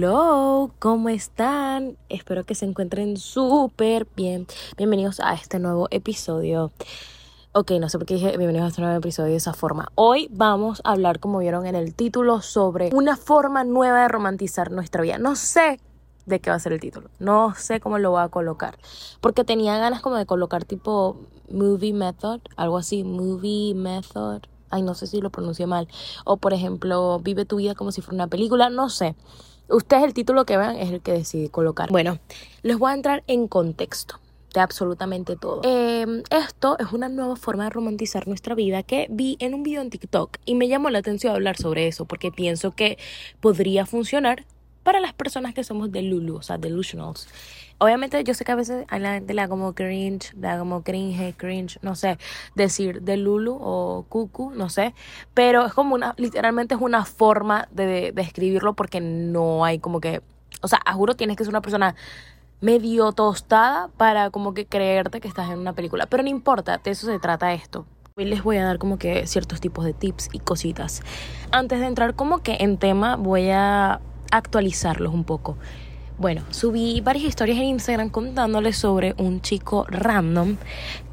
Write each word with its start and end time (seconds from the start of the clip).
Hello, 0.00 0.70
¿cómo 0.78 1.08
están? 1.08 1.96
Espero 2.08 2.44
que 2.44 2.54
se 2.54 2.64
encuentren 2.64 3.16
súper 3.16 4.06
bien. 4.14 4.46
Bienvenidos 4.76 5.18
a 5.18 5.34
este 5.34 5.58
nuevo 5.58 5.88
episodio. 5.90 6.70
Ok, 7.50 7.72
no 7.80 7.88
sé 7.88 7.98
por 7.98 8.06
qué 8.06 8.14
dije 8.14 8.36
bienvenidos 8.36 8.66
a 8.66 8.68
este 8.68 8.80
nuevo 8.80 8.96
episodio 8.96 9.32
de 9.32 9.38
esa 9.38 9.54
forma. 9.54 9.90
Hoy 9.96 10.28
vamos 10.30 10.80
a 10.84 10.92
hablar, 10.92 11.18
como 11.18 11.40
vieron 11.40 11.66
en 11.66 11.74
el 11.74 11.96
título, 11.96 12.42
sobre 12.42 12.90
una 12.94 13.16
forma 13.16 13.64
nueva 13.64 14.02
de 14.02 14.06
romantizar 14.06 14.70
nuestra 14.70 15.02
vida. 15.02 15.18
No 15.18 15.34
sé 15.34 15.80
de 16.26 16.38
qué 16.38 16.50
va 16.50 16.54
a 16.54 16.60
ser 16.60 16.74
el 16.74 16.80
título. 16.80 17.10
No 17.18 17.56
sé 17.56 17.80
cómo 17.80 17.98
lo 17.98 18.12
voy 18.12 18.22
a 18.22 18.28
colocar. 18.28 18.78
Porque 19.20 19.42
tenía 19.42 19.78
ganas 19.78 20.00
como 20.00 20.14
de 20.14 20.26
colocar 20.26 20.64
tipo 20.64 21.16
movie 21.50 21.92
method, 21.92 22.40
algo 22.54 22.76
así, 22.76 23.02
movie 23.02 23.74
method. 23.74 24.42
Ay, 24.70 24.82
no 24.82 24.94
sé 24.94 25.08
si 25.08 25.20
lo 25.20 25.30
pronuncié 25.30 25.66
mal. 25.66 25.88
O 26.24 26.36
por 26.36 26.52
ejemplo, 26.52 27.18
vive 27.18 27.44
tu 27.46 27.56
vida 27.56 27.74
como 27.74 27.90
si 27.90 28.00
fuera 28.00 28.14
una 28.14 28.28
película, 28.28 28.70
no 28.70 28.90
sé. 28.90 29.16
Ustedes 29.68 30.04
el 30.04 30.14
título 30.14 30.46
que 30.46 30.56
vean 30.56 30.76
es 30.76 30.90
el 30.90 31.00
que 31.00 31.12
decidí 31.12 31.48
colocar. 31.48 31.90
Bueno, 31.90 32.18
les 32.62 32.78
voy 32.78 32.90
a 32.90 32.94
entrar 32.94 33.22
en 33.26 33.48
contexto 33.48 34.18
de 34.54 34.60
absolutamente 34.60 35.36
todo. 35.36 35.60
Em, 35.64 36.22
esto 36.30 36.78
es 36.78 36.92
una 36.92 37.08
nueva 37.08 37.36
forma 37.36 37.64
de 37.64 37.70
romantizar 37.70 38.26
nuestra 38.26 38.54
vida 38.54 38.82
que 38.82 39.06
vi 39.10 39.36
en 39.40 39.54
un 39.54 39.62
video 39.62 39.82
en 39.82 39.90
TikTok 39.90 40.38
y 40.46 40.54
me 40.54 40.68
llamó 40.68 40.90
la 40.90 41.00
atención 41.00 41.34
hablar 41.34 41.56
sobre 41.56 41.86
eso 41.86 42.06
porque 42.06 42.32
pienso 42.32 42.70
que 42.70 42.98
podría 43.40 43.84
funcionar 43.84 44.46
para 44.88 45.00
las 45.00 45.12
personas 45.12 45.52
que 45.52 45.64
somos 45.64 45.92
delulu, 45.92 46.36
o 46.36 46.42
sea, 46.42 46.56
delusionals. 46.56 47.28
Obviamente 47.76 48.24
yo 48.24 48.32
sé 48.32 48.42
que 48.46 48.52
a 48.52 48.54
veces 48.54 48.86
a 48.88 48.98
la 48.98 49.12
gente 49.12 49.34
le 49.34 49.42
da 49.42 49.46
como 49.46 49.74
cringe, 49.74 50.32
le 50.32 50.48
da 50.48 50.58
como 50.58 50.82
cringe, 50.82 51.36
cringe, 51.36 51.78
no 51.82 51.94
sé, 51.94 52.16
decir 52.54 53.02
delulu 53.02 53.58
o 53.60 54.06
cucu, 54.08 54.50
no 54.52 54.70
sé, 54.70 54.94
pero 55.34 55.66
es 55.66 55.74
como 55.74 55.94
una, 55.94 56.14
literalmente 56.16 56.74
es 56.74 56.80
una 56.80 57.04
forma 57.04 57.68
de, 57.70 58.12
de 58.12 58.22
escribirlo 58.22 58.72
porque 58.72 59.02
no 59.02 59.62
hay 59.62 59.78
como 59.78 60.00
que, 60.00 60.22
o 60.62 60.68
sea, 60.68 60.80
juro 60.94 61.14
tienes 61.16 61.36
que 61.36 61.44
ser 61.44 61.50
una 61.50 61.60
persona 61.60 61.94
medio 62.62 63.12
tostada 63.12 63.88
para 63.98 64.30
como 64.30 64.54
que 64.54 64.64
creerte 64.64 65.20
que 65.20 65.28
estás 65.28 65.50
en 65.50 65.58
una 65.58 65.74
película, 65.74 66.06
pero 66.06 66.22
no 66.22 66.30
importa, 66.30 66.78
de 66.78 66.90
eso 66.92 67.06
se 67.06 67.18
trata 67.18 67.52
esto. 67.52 67.84
Hoy 68.16 68.24
les 68.24 68.42
voy 68.42 68.56
a 68.56 68.64
dar 68.64 68.78
como 68.78 68.98
que 68.98 69.26
ciertos 69.26 69.60
tipos 69.60 69.84
de 69.84 69.92
tips 69.92 70.30
y 70.32 70.38
cositas. 70.38 71.02
Antes 71.52 71.78
de 71.78 71.86
entrar 71.86 72.14
como 72.14 72.38
que 72.38 72.56
en 72.60 72.78
tema 72.78 73.16
voy 73.16 73.50
a 73.50 74.00
actualizarlos 74.30 75.12
un 75.12 75.24
poco. 75.24 75.56
Bueno, 76.18 76.42
subí 76.50 77.00
varias 77.00 77.26
historias 77.26 77.58
en 77.58 77.64
Instagram 77.64 78.10
contándoles 78.10 78.76
sobre 78.76 79.14
un 79.18 79.40
chico 79.40 79.86
random 79.88 80.56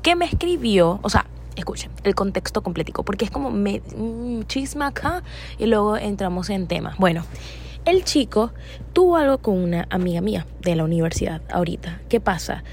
que 0.02 0.16
me 0.16 0.26
escribió, 0.26 1.00
o 1.04 1.10
sea, 1.10 1.28
escuchen, 1.56 1.92
el 2.04 2.16
contexto 2.16 2.64
completico, 2.64 3.04
porque 3.04 3.26
es 3.26 3.32
como 3.32 3.52
me, 3.52 3.82
un 3.96 4.46
chisme 4.48 4.86
acá 4.86 5.24
y 5.58 5.68
luego 5.68 5.98
entramos 5.98 6.50
en 6.50 6.68
tema. 6.68 6.96
Bueno, 6.98 7.24
el 7.86 8.04
chico 8.04 8.52
tuvo 8.94 9.18
algo 9.18 9.38
con 9.38 9.58
una 9.58 9.88
amiga 9.92 10.22
mía 10.22 10.48
de 10.62 10.76
la 10.76 10.84
universidad 10.84 11.42
ahorita. 11.52 12.02
¿Qué 12.10 12.20
pasa? 12.20 12.64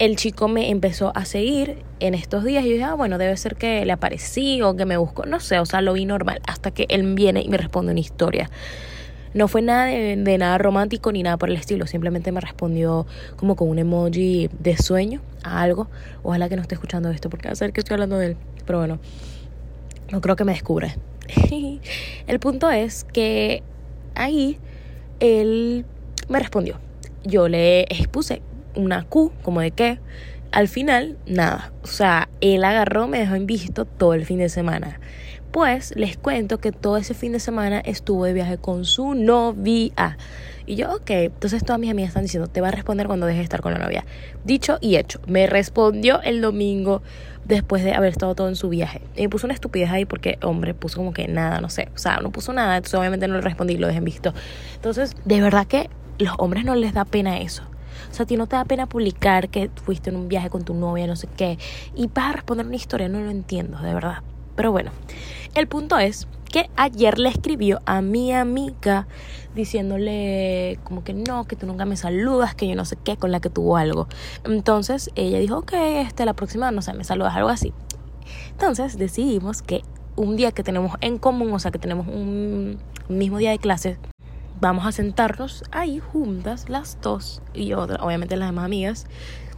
El 0.00 0.16
chico 0.16 0.48
me 0.48 0.70
empezó 0.70 1.12
a 1.14 1.24
seguir 1.24 1.84
en 2.00 2.14
estos 2.14 2.44
días 2.44 2.64
y 2.64 2.70
yo 2.70 2.72
dije, 2.74 2.84
ah, 2.84 2.94
bueno, 2.94 3.16
debe 3.16 3.36
ser 3.36 3.54
que 3.54 3.86
le 3.86 3.92
aparecí 3.92 4.60
o 4.60 4.76
que 4.76 4.84
me 4.84 4.96
buscó, 4.96 5.24
no 5.24 5.38
sé, 5.38 5.58
o 5.60 5.66
sea, 5.66 5.80
lo 5.82 5.92
vi 5.92 6.04
normal, 6.04 6.40
hasta 6.46 6.72
que 6.72 6.86
él 6.88 7.14
viene 7.14 7.42
y 7.42 7.48
me 7.48 7.56
responde 7.56 7.92
una 7.92 8.00
historia. 8.00 8.50
No 9.34 9.48
fue 9.48 9.62
nada 9.62 9.86
de, 9.86 10.38
nada 10.38 10.58
romántico 10.58 11.12
ni 11.12 11.22
nada 11.22 11.36
por 11.36 11.50
el 11.50 11.56
estilo. 11.56 11.86
Simplemente 11.86 12.32
me 12.32 12.40
respondió 12.40 13.06
como 13.36 13.56
con 13.56 13.68
un 13.68 13.78
emoji 13.78 14.48
de 14.58 14.76
sueño 14.76 15.20
a 15.42 15.62
algo. 15.62 15.88
Ojalá 16.22 16.48
que 16.48 16.56
no 16.56 16.62
esté 16.62 16.74
escuchando 16.74 17.10
esto 17.10 17.30
porque 17.30 17.48
va 17.48 17.52
a 17.52 17.56
ser 17.56 17.72
que 17.72 17.80
estoy 17.80 17.94
hablando 17.94 18.18
de 18.18 18.26
él. 18.26 18.36
Pero 18.64 18.78
bueno, 18.78 18.98
no 20.10 20.20
creo 20.20 20.36
que 20.36 20.44
me 20.44 20.52
descubra. 20.52 20.96
el 22.26 22.38
punto 22.40 22.70
es 22.70 23.04
que 23.04 23.62
ahí 24.14 24.58
él 25.20 25.84
me 26.28 26.38
respondió. 26.38 26.78
Yo 27.24 27.48
le 27.48 27.82
expuse 27.82 28.42
una 28.74 29.04
Q, 29.04 29.32
como 29.42 29.60
de 29.60 29.70
qué. 29.70 29.98
Al 30.52 30.68
final, 30.68 31.18
nada. 31.26 31.72
O 31.82 31.86
sea, 31.86 32.28
él 32.40 32.64
agarró, 32.64 33.08
me 33.08 33.18
dejó 33.18 33.34
en 33.34 33.46
visto 33.46 33.84
todo 33.84 34.14
el 34.14 34.24
fin 34.24 34.38
de 34.38 34.48
semana. 34.48 35.00
Pues 35.56 35.96
les 35.96 36.18
cuento 36.18 36.58
que 36.58 36.70
todo 36.70 36.98
ese 36.98 37.14
fin 37.14 37.32
de 37.32 37.40
semana 37.40 37.80
estuvo 37.80 38.26
de 38.26 38.34
viaje 38.34 38.58
con 38.58 38.84
su 38.84 39.14
novia. 39.14 40.18
Y 40.66 40.74
yo, 40.74 40.96
ok, 40.96 41.08
entonces 41.08 41.64
todas 41.64 41.80
mis 41.80 41.90
amigas 41.90 42.08
están 42.08 42.24
diciendo, 42.24 42.46
te 42.46 42.60
va 42.60 42.68
a 42.68 42.72
responder 42.72 43.06
cuando 43.06 43.24
dejes 43.24 43.38
de 43.38 43.44
estar 43.44 43.62
con 43.62 43.72
la 43.72 43.78
novia. 43.78 44.04
Dicho 44.44 44.76
y 44.82 44.96
hecho, 44.96 45.18
me 45.26 45.46
respondió 45.46 46.20
el 46.20 46.42
domingo 46.42 47.00
después 47.46 47.82
de 47.84 47.94
haber 47.94 48.10
estado 48.10 48.34
todo 48.34 48.50
en 48.50 48.54
su 48.56 48.68
viaje. 48.68 49.00
Y 49.16 49.22
me 49.22 49.30
puso 49.30 49.46
una 49.46 49.54
estupidez 49.54 49.88
ahí 49.90 50.04
porque, 50.04 50.38
hombre, 50.42 50.74
puso 50.74 50.98
como 50.98 51.14
que 51.14 51.26
nada, 51.26 51.62
no 51.62 51.70
sé. 51.70 51.88
O 51.94 51.98
sea, 51.98 52.18
no 52.18 52.30
puso 52.30 52.52
nada, 52.52 52.76
entonces 52.76 53.00
obviamente 53.00 53.26
no 53.26 53.36
le 53.36 53.40
respondí, 53.40 53.78
lo 53.78 53.86
dejé 53.86 54.00
visto. 54.00 54.34
Entonces, 54.74 55.16
de 55.24 55.40
verdad 55.40 55.66
que 55.66 55.88
los 56.18 56.34
hombres 56.36 56.66
no 56.66 56.74
les 56.74 56.92
da 56.92 57.06
pena 57.06 57.38
eso. 57.38 57.62
O 58.10 58.14
sea, 58.14 58.24
a 58.24 58.26
ti 58.26 58.36
no 58.36 58.46
te 58.46 58.56
da 58.56 58.66
pena 58.66 58.90
publicar 58.90 59.48
que 59.48 59.70
fuiste 59.82 60.10
en 60.10 60.16
un 60.16 60.28
viaje 60.28 60.50
con 60.50 60.66
tu 60.66 60.74
novia, 60.74 61.06
no 61.06 61.16
sé 61.16 61.28
qué. 61.34 61.58
Y 61.94 62.08
vas 62.08 62.28
a 62.28 62.32
responder 62.34 62.66
una 62.66 62.76
historia, 62.76 63.08
no 63.08 63.20
lo 63.20 63.30
entiendo, 63.30 63.78
de 63.78 63.94
verdad. 63.94 64.18
Pero 64.56 64.72
bueno, 64.72 64.90
el 65.54 65.68
punto 65.68 65.98
es 65.98 66.26
que 66.50 66.70
ayer 66.76 67.18
le 67.18 67.28
escribió 67.28 67.80
a 67.86 68.00
mi 68.00 68.32
amiga 68.32 69.06
diciéndole 69.54 70.78
como 70.84 71.04
que 71.04 71.14
no, 71.14 71.44
que 71.44 71.56
tú 71.56 71.66
nunca 71.66 71.84
me 71.84 71.96
saludas, 71.96 72.54
que 72.54 72.68
yo 72.68 72.74
no 72.74 72.84
sé 72.84 72.96
qué, 73.02 73.16
con 73.16 73.32
la 73.32 73.40
que 73.40 73.50
tuvo 73.50 73.76
algo. 73.76 74.08
Entonces 74.44 75.10
ella 75.14 75.38
dijo, 75.38 75.58
ok, 75.58 75.72
este, 75.74 76.24
la 76.24 76.34
próxima, 76.34 76.70
no 76.70 76.82
sé, 76.82 76.92
me 76.92 77.04
saludas, 77.04 77.34
algo 77.36 77.48
así. 77.48 77.72
Entonces 78.50 78.98
decidimos 78.98 79.62
que 79.62 79.82
un 80.16 80.36
día 80.36 80.52
que 80.52 80.62
tenemos 80.62 80.92
en 81.00 81.18
común, 81.18 81.52
o 81.52 81.58
sea, 81.58 81.70
que 81.70 81.78
tenemos 81.78 82.06
un 82.08 82.78
mismo 83.08 83.38
día 83.38 83.50
de 83.50 83.58
clases, 83.58 83.98
vamos 84.60 84.86
a 84.86 84.92
sentarnos 84.92 85.64
ahí 85.72 86.00
juntas, 86.00 86.68
las 86.68 87.00
dos 87.00 87.42
y 87.54 87.72
otra, 87.74 88.02
obviamente 88.02 88.36
las 88.36 88.48
demás 88.48 88.64
amigas. 88.64 89.06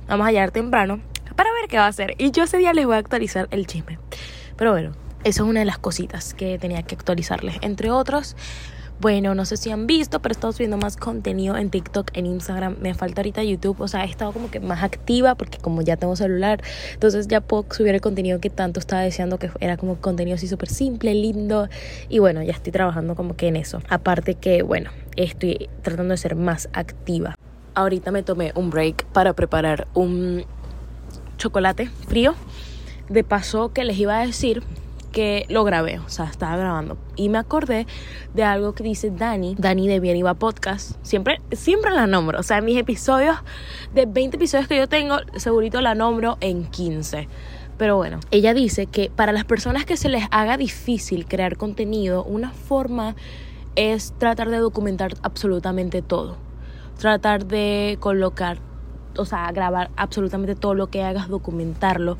Vamos 0.08 0.26
a 0.26 0.30
llegar 0.30 0.50
temprano 0.50 1.00
para 1.36 1.52
ver 1.52 1.68
qué 1.68 1.78
va 1.78 1.84
a 1.84 1.88
hacer. 1.88 2.14
Y 2.18 2.30
yo 2.30 2.44
ese 2.44 2.58
día 2.58 2.72
les 2.72 2.86
voy 2.86 2.96
a 2.96 2.98
actualizar 2.98 3.46
el 3.50 3.66
chisme. 3.66 3.98
Pero 4.58 4.72
bueno, 4.72 4.92
eso 5.24 5.44
es 5.44 5.48
una 5.48 5.60
de 5.60 5.66
las 5.66 5.78
cositas 5.78 6.34
que 6.34 6.58
tenía 6.58 6.82
que 6.82 6.96
actualizarles. 6.96 7.56
Entre 7.62 7.90
otros, 7.90 8.36
bueno, 9.00 9.36
no 9.36 9.44
sé 9.44 9.56
si 9.56 9.70
han 9.70 9.86
visto, 9.86 10.20
pero 10.20 10.32
he 10.32 10.34
estado 10.34 10.52
subiendo 10.52 10.76
más 10.76 10.96
contenido 10.96 11.56
en 11.56 11.70
TikTok, 11.70 12.10
en 12.14 12.26
Instagram. 12.26 12.78
Me 12.80 12.94
falta 12.94 13.20
ahorita 13.20 13.44
YouTube. 13.44 13.80
O 13.80 13.86
sea, 13.86 14.04
he 14.04 14.08
estado 14.08 14.32
como 14.32 14.50
que 14.50 14.58
más 14.58 14.82
activa 14.82 15.36
porque 15.36 15.58
como 15.58 15.82
ya 15.82 15.96
tengo 15.96 16.16
celular, 16.16 16.60
entonces 16.94 17.28
ya 17.28 17.40
puedo 17.40 17.64
subir 17.70 17.94
el 17.94 18.00
contenido 18.00 18.40
que 18.40 18.50
tanto 18.50 18.80
estaba 18.80 19.02
deseando, 19.02 19.38
que 19.38 19.50
era 19.60 19.76
como 19.76 20.00
contenido 20.00 20.34
así 20.34 20.48
súper 20.48 20.68
simple, 20.68 21.14
lindo. 21.14 21.68
Y 22.08 22.18
bueno, 22.18 22.42
ya 22.42 22.52
estoy 22.52 22.72
trabajando 22.72 23.14
como 23.14 23.36
que 23.36 23.46
en 23.46 23.54
eso. 23.54 23.80
Aparte 23.88 24.34
que, 24.34 24.62
bueno, 24.62 24.90
estoy 25.14 25.68
tratando 25.82 26.12
de 26.12 26.18
ser 26.18 26.34
más 26.34 26.68
activa. 26.72 27.36
Ahorita 27.74 28.10
me 28.10 28.24
tomé 28.24 28.50
un 28.56 28.70
break 28.70 29.04
para 29.06 29.32
preparar 29.34 29.86
un 29.94 30.44
chocolate 31.36 31.88
frío 32.08 32.34
de 33.08 33.24
paso 33.24 33.72
que 33.72 33.84
les 33.84 33.98
iba 33.98 34.18
a 34.18 34.26
decir 34.26 34.62
que 35.12 35.46
lo 35.48 35.64
grabé, 35.64 35.98
o 35.98 36.08
sea, 36.08 36.26
estaba 36.26 36.56
grabando. 36.56 36.96
Y 37.16 37.28
me 37.28 37.38
acordé 37.38 37.86
de 38.34 38.44
algo 38.44 38.74
que 38.74 38.84
dice 38.84 39.10
Dani, 39.10 39.56
Dani 39.58 39.88
de 39.88 40.00
Bien 40.00 40.16
Iba 40.16 40.34
Podcast. 40.34 40.92
Siempre, 41.02 41.40
siempre 41.52 41.90
la 41.92 42.06
nombro. 42.06 42.38
O 42.38 42.42
sea, 42.42 42.60
mis 42.60 42.76
episodios, 42.76 43.36
de 43.94 44.06
20 44.06 44.36
episodios 44.36 44.68
que 44.68 44.76
yo 44.76 44.88
tengo, 44.88 45.16
segurito 45.36 45.80
la 45.80 45.94
nombro 45.94 46.36
en 46.40 46.66
15. 46.66 47.28
Pero 47.78 47.96
bueno, 47.96 48.18
ella 48.30 48.54
dice 48.54 48.86
que 48.86 49.10
para 49.10 49.32
las 49.32 49.44
personas 49.44 49.84
que 49.84 49.96
se 49.96 50.08
les 50.08 50.24
haga 50.30 50.56
difícil 50.56 51.26
crear 51.26 51.56
contenido, 51.56 52.24
una 52.24 52.50
forma 52.50 53.14
es 53.76 54.12
tratar 54.18 54.50
de 54.50 54.58
documentar 54.58 55.14
absolutamente 55.22 56.02
todo. 56.02 56.36
Tratar 56.98 57.46
de 57.46 57.96
colocar, 58.00 58.58
o 59.16 59.24
sea, 59.24 59.50
grabar 59.52 59.90
absolutamente 59.96 60.56
todo 60.56 60.74
lo 60.74 60.88
que 60.88 61.04
hagas, 61.04 61.28
documentarlo 61.28 62.18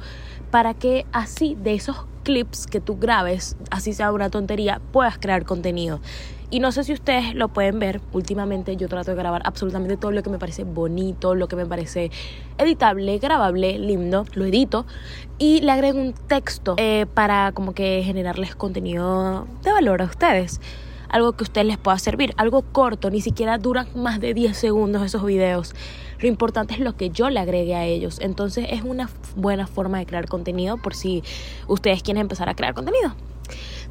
para 0.50 0.75
que 0.75 1.06
así 1.12 1.56
de 1.60 1.75
esos 1.75 2.06
clips 2.22 2.66
que 2.66 2.81
tú 2.81 2.98
grabes, 2.98 3.56
así 3.70 3.92
sea 3.92 4.12
una 4.12 4.31
tontería, 4.31 4.81
puedas 4.92 5.19
crear 5.19 5.44
contenido. 5.44 6.00
Y 6.50 6.60
no 6.60 6.72
sé 6.72 6.82
si 6.84 6.94
ustedes 6.94 7.34
lo 7.34 7.48
pueden 7.48 7.78
ver, 7.78 8.00
últimamente 8.12 8.75
yo 8.76 8.88
trato 8.88 9.10
de 9.10 9.19
grabar 9.19 9.42
absolutamente 9.44 9.98
todo 9.98 10.12
lo 10.12 10.22
que 10.22 10.30
me 10.30 10.39
parece 10.39 10.65
bonito, 10.65 11.34
lo 11.34 11.47
que 11.47 11.56
me 11.56 11.66
parece 11.66 12.10
editable, 12.56 13.18
grabable, 13.18 13.78
lindo, 13.78 14.24
lo 14.33 14.47
edito 14.47 14.86
y 15.36 15.60
le 15.60 15.72
agrego 15.72 16.00
un 16.00 16.15
texto 16.15 16.74
eh, 16.78 17.04
para 17.12 17.53
como 17.53 17.74
que 17.74 18.03
generarles 18.03 18.56
contenido 18.56 19.47
de 19.62 19.72
valor 19.72 20.01
a 20.01 20.06
ustedes 20.06 20.59
algo 21.09 21.33
que 21.33 21.45
a 21.45 21.47
ustedes 21.47 21.66
les 21.66 21.78
pueda 21.78 21.99
servir, 21.99 22.34
algo 22.37 22.63
corto, 22.63 23.10
ni 23.10 23.21
siquiera 23.21 23.59
duran 23.59 23.89
más 23.95 24.21
de 24.21 24.34
10 24.34 24.57
segundos 24.57 25.03
esos 25.03 25.25
videos. 25.25 25.75
Lo 26.21 26.28
importante 26.28 26.75
es 26.75 26.81
lo 26.81 26.97
que 26.97 27.10
yo 27.10 27.31
le 27.31 27.41
agregue 27.41 27.75
a 27.75 27.84
ellos. 27.84 28.19
Entonces 28.21 28.66
es 28.71 28.83
una 28.83 29.09
buena 29.37 29.66
forma 29.66 29.99
de 29.99 30.07
crear 30.07 30.27
contenido 30.27 30.77
por 30.77 30.95
si 30.95 31.22
ustedes 31.66 32.03
quieren 32.03 32.22
empezar 32.22 32.49
a 32.49 32.55
crear 32.55 32.75
contenido. 32.75 33.15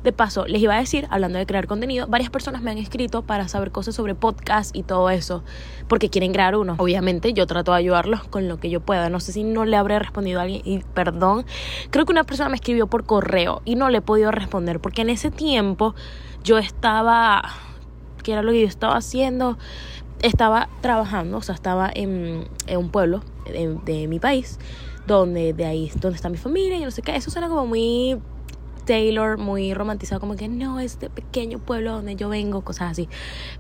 De 0.07 0.13
paso, 0.13 0.45
les 0.47 0.61
iba 0.61 0.73
a 0.73 0.79
decir, 0.79 1.05
hablando 1.09 1.37
de 1.37 1.45
crear 1.45 1.67
contenido, 1.67 2.07
varias 2.07 2.29
personas 2.29 2.61
me 2.61 2.71
han 2.71 2.77
escrito 2.77 3.23
para 3.23 3.49
saber 3.49 3.73
cosas 3.73 3.93
sobre 3.93 4.15
podcast 4.15 4.73
y 4.73 4.83
todo 4.83 5.09
eso, 5.09 5.43
porque 5.89 6.09
quieren 6.09 6.31
crear 6.31 6.55
uno. 6.55 6.75
Obviamente 6.77 7.33
yo 7.33 7.45
trato 7.45 7.73
de 7.73 7.79
ayudarlos 7.79 8.23
con 8.23 8.47
lo 8.47 8.57
que 8.57 8.69
yo 8.69 8.79
pueda. 8.79 9.09
No 9.09 9.19
sé 9.19 9.33
si 9.33 9.43
no 9.43 9.65
le 9.65 9.75
habré 9.75 9.99
respondido 9.99 10.39
a 10.39 10.43
alguien 10.43 10.61
y 10.63 10.79
perdón. 10.93 11.45
Creo 11.89 12.05
que 12.05 12.13
una 12.13 12.23
persona 12.23 12.47
me 12.47 12.55
escribió 12.55 12.87
por 12.87 13.03
correo 13.03 13.61
y 13.65 13.75
no 13.75 13.89
le 13.89 13.97
he 13.97 14.01
podido 14.01 14.31
responder 14.31 14.79
porque 14.79 15.01
en 15.01 15.09
ese 15.09 15.29
tiempo 15.29 15.93
yo 16.41 16.57
estaba 16.57 17.41
que 18.23 18.31
era 18.31 18.43
lo 18.43 18.53
que 18.53 18.61
yo 18.61 18.67
estaba 18.67 18.95
haciendo. 18.95 19.57
Estaba 20.21 20.69
trabajando, 20.79 21.35
o 21.35 21.41
sea, 21.41 21.53
estaba 21.53 21.91
en, 21.93 22.47
un 22.73 22.91
pueblo 22.91 23.23
de, 23.45 23.77
de, 23.83 24.07
mi 24.07 24.19
país, 24.21 24.57
donde 25.05 25.51
de 25.51 25.65
ahí 25.65 25.91
donde 25.99 26.15
está 26.15 26.29
mi 26.29 26.37
familia 26.37 26.77
y 26.77 26.85
no 26.85 26.91
sé 26.91 27.01
qué. 27.01 27.13
Eso 27.13 27.29
suena 27.29 27.49
como 27.49 27.67
muy 27.67 28.21
Taylor, 28.87 29.37
muy 29.37 29.75
romantizado, 29.75 30.19
como 30.19 30.35
que 30.35 30.47
no, 30.47 30.79
este 30.79 31.11
pequeño 31.11 31.59
pueblo 31.59 31.91
donde 31.91 32.15
yo 32.15 32.29
vengo, 32.29 32.61
cosas 32.61 32.91
así. 32.91 33.07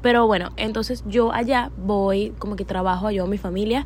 Pero 0.01 0.25
bueno, 0.25 0.49
entonces 0.57 1.03
yo 1.05 1.31
allá 1.31 1.69
voy, 1.77 2.33
como 2.39 2.55
que 2.55 2.65
trabajo, 2.65 3.11
yo 3.11 3.25
a 3.25 3.27
mi 3.27 3.37
familia, 3.37 3.85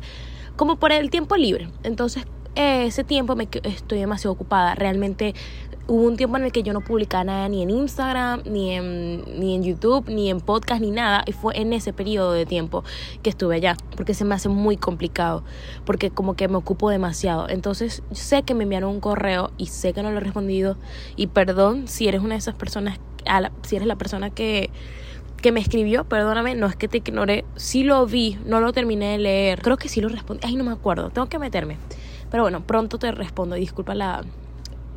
como 0.56 0.76
por 0.76 0.92
el 0.92 1.10
tiempo 1.10 1.36
libre. 1.36 1.68
Entonces 1.82 2.24
ese 2.54 3.04
tiempo 3.04 3.34
me 3.34 3.48
estoy 3.64 3.98
demasiado 3.98 4.32
ocupada. 4.32 4.74
Realmente 4.74 5.34
hubo 5.86 6.02
un 6.02 6.16
tiempo 6.16 6.36
en 6.36 6.44
el 6.44 6.52
que 6.52 6.62
yo 6.62 6.72
no 6.72 6.80
publicaba 6.80 7.24
nada 7.24 7.48
ni 7.48 7.62
en 7.62 7.70
Instagram, 7.70 8.42
ni 8.44 8.72
en, 8.72 9.24
ni 9.38 9.54
en 9.54 9.62
YouTube, 9.62 10.08
ni 10.08 10.30
en 10.30 10.40
podcast, 10.40 10.80
ni 10.80 10.90
nada. 10.90 11.22
Y 11.26 11.32
fue 11.32 11.58
en 11.58 11.72
ese 11.72 11.92
periodo 11.92 12.32
de 12.32 12.46
tiempo 12.46 12.84
que 13.22 13.30
estuve 13.30 13.56
allá. 13.56 13.76
Porque 13.96 14.14
se 14.14 14.24
me 14.24 14.34
hace 14.34 14.48
muy 14.48 14.76
complicado. 14.76 15.44
Porque 15.84 16.10
como 16.10 16.34
que 16.34 16.48
me 16.48 16.56
ocupo 16.56 16.90
demasiado. 16.90 17.48
Entonces 17.48 18.02
sé 18.12 18.42
que 18.42 18.54
me 18.54 18.64
enviaron 18.64 18.90
un 18.90 19.00
correo 19.00 19.50
y 19.58 19.66
sé 19.66 19.92
que 19.92 20.02
no 20.02 20.10
lo 20.10 20.18
he 20.18 20.20
respondido. 20.20 20.76
Y 21.16 21.28
perdón 21.28 21.88
si 21.88 22.08
eres 22.08 22.20
una 22.20 22.34
de 22.34 22.38
esas 22.38 22.54
personas, 22.54 22.98
si 23.62 23.76
eres 23.76 23.88
la 23.88 23.96
persona 23.96 24.30
que 24.30 24.70
que 25.42 25.50
me 25.50 25.58
escribió, 25.58 26.04
perdóname, 26.04 26.54
no 26.54 26.68
es 26.68 26.76
que 26.76 26.86
te 26.86 26.98
ignoré, 26.98 27.44
sí 27.56 27.82
lo 27.82 28.06
vi, 28.06 28.38
no 28.46 28.60
lo 28.60 28.72
terminé 28.72 29.10
de 29.10 29.18
leer, 29.18 29.60
creo 29.60 29.76
que 29.76 29.88
sí 29.88 30.00
lo 30.00 30.08
respondí, 30.08 30.46
ay 30.46 30.54
no 30.54 30.62
me 30.62 30.70
acuerdo, 30.70 31.10
tengo 31.10 31.28
que 31.28 31.40
meterme. 31.40 31.78
Pero 32.32 32.44
bueno, 32.44 32.62
pronto 32.62 32.98
te 32.98 33.12
respondo. 33.12 33.56
Disculpa 33.56 33.94
la, 33.94 34.24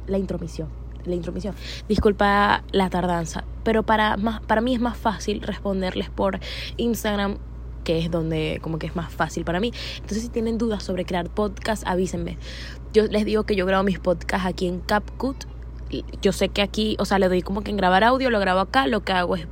la 0.08 0.18
intromisión. 0.18 0.70
La 1.06 1.16
intromisión. 1.16 1.56
Disculpa 1.88 2.64
la 2.72 2.90
tardanza. 2.90 3.44
Pero 3.64 3.84
para, 3.84 4.18
más, 4.18 4.42
para 4.42 4.62
mí 4.62 4.74
es 4.74 4.82
más 4.82 4.98
fácil 4.98 5.42
responderles 5.42 6.10
por 6.10 6.40
Instagram 6.78 7.38
que 7.86 8.00
es 8.00 8.10
donde 8.10 8.60
como 8.62 8.80
que 8.80 8.88
es 8.88 8.96
más 8.96 9.14
fácil 9.14 9.46
para 9.46 9.62
mí. 9.62 9.72
Entonces 9.98 10.24
si 10.24 10.30
tienen 10.30 10.58
dudas 10.58 10.84
sobre 10.84 11.06
crear 11.06 11.30
podcast, 11.30 11.84
avísenme. 11.86 12.38
Yo 12.92 13.06
les 13.06 13.24
digo 13.24 13.44
que 13.44 13.56
yo 13.56 13.66
grabo 13.66 13.84
mis 13.84 14.00
podcasts 14.00 14.46
aquí 14.46 14.68
en 14.68 14.82
CapCut. 14.82 15.46
Yo 16.22 16.34
sé 16.34 16.50
que 16.50 16.62
aquí, 16.62 16.98
o 17.00 17.06
sea, 17.06 17.20
le 17.20 17.30
doy 17.30 17.44
como 17.44 17.62
que 17.62 17.72
en 17.72 17.78
grabar 17.78 18.04
audio, 18.04 18.30
lo 18.32 18.40
grabo 18.40 18.60
acá, 18.60 18.88
lo 18.88 19.02
que 19.04 19.14
hago 19.14 19.36
es 19.36 19.48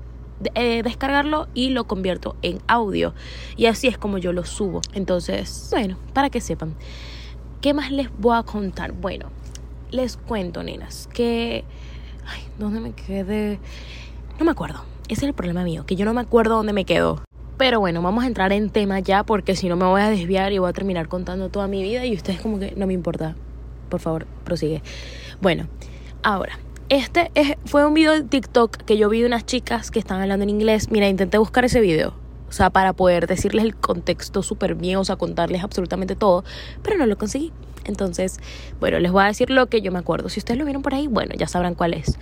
eh, 0.56 0.82
descargarlo 0.84 1.48
y 1.54 1.70
lo 1.70 1.86
convierto 1.86 2.36
en 2.42 2.60
audio. 2.68 3.14
Y 3.56 3.68
así 3.68 3.88
es 3.88 3.98
como 3.98 4.18
yo 4.18 4.34
lo 4.34 4.44
subo. 4.44 4.82
Entonces, 4.94 5.70
bueno, 5.72 5.98
para 6.14 6.30
que 6.30 6.42
sepan. 6.42 6.76
¿Qué 7.62 7.74
más 7.74 7.92
les 7.92 8.10
voy 8.18 8.36
a 8.36 8.44
contar? 8.44 8.92
Bueno, 8.92 9.30
les 9.94 10.18
cuento, 10.18 10.64
nenas, 10.64 11.08
que... 11.14 11.64
Ay, 12.26 12.42
¿dónde 12.58 12.80
me 12.80 12.92
quedé? 12.94 13.60
No 14.40 14.46
me 14.46 14.52
acuerdo. 14.52 14.84
Ese 15.08 15.22
es 15.22 15.24
el 15.24 15.34
problema 15.34 15.64
mío, 15.64 15.86
que 15.86 15.96
yo 15.96 16.06
no 16.06 16.14
me 16.14 16.22
acuerdo 16.22 16.56
dónde 16.56 16.74
me 16.74 16.86
quedo. 16.86 17.22
Pero 17.58 17.80
bueno, 17.80 18.02
vamos 18.02 18.24
a 18.24 18.28
entrar 18.28 18.52
en 18.52 18.70
tema 18.70 19.00
ya 19.00 19.24
porque 19.24 19.56
si 19.56 19.70
no 19.70 19.76
me 19.76 19.86
voy 19.86 20.02
a 20.02 20.10
desviar 20.10 20.52
y 20.52 20.58
voy 20.58 20.70
a 20.70 20.74
terminar 20.74 21.08
contando 21.08 21.50
toda 21.50 21.68
mi 21.68 21.84
vida 21.84 22.06
y 22.06 22.16
ustedes 22.16 22.42
como 22.42 22.60
que 22.60 22.74
no 22.76 22.88
me 22.88 22.94
importa. 22.94 23.36
Por 23.90 24.00
favor, 24.00 24.26
prosigue. 24.44 24.82
Bueno, 25.40 25.68
ahora, 26.24 26.58
este 26.90 27.30
es, 27.36 27.56
fue 27.66 27.86
un 27.86 27.94
video 27.94 28.14
de 28.14 28.24
TikTok 28.24 28.78
que 28.78 28.98
yo 28.98 29.08
vi 29.10 29.22
de 29.22 29.28
unas 29.28 29.46
chicas 29.46 29.92
que 29.92 30.00
estaban 30.00 30.24
hablando 30.24 30.44
en 30.44 30.50
inglés. 30.50 30.90
Mira, 30.90 31.08
intenté 31.08 31.38
buscar 31.38 31.66
ese 31.66 31.80
video 31.80 32.16
o 32.54 32.56
sea, 32.56 32.70
para 32.70 32.94
poder 32.94 33.26
decirles 33.26 33.66
el 33.66 33.76
contexto 33.76 34.44
súper 34.44 34.76
bien, 34.76 34.98
o 34.98 35.04
sea, 35.04 35.16
contarles 35.16 35.64
absolutamente 35.64 36.16
todo, 36.16 36.44
pero 36.84 36.98
no 36.98 37.08
lo 37.08 37.18
conseguí. 37.18 37.52
Entonces, 37.86 38.40
bueno, 38.80 39.00
les 39.00 39.12
voy 39.12 39.24
a 39.24 39.28
decir 39.28 39.50
lo 39.50 39.68
que 39.68 39.82
yo 39.82 39.92
me 39.92 40.00
acuerdo. 40.00 40.30
Si 40.30 40.40
ustedes 40.40 40.58
lo 40.58 40.66
vieron 40.66 40.82
por 40.82 40.94
ahí, 40.94 41.08
bueno, 41.08 41.34
ya 41.38 41.48
sabrán 41.48 41.76
cuál 41.76 41.94
es. 41.94 42.18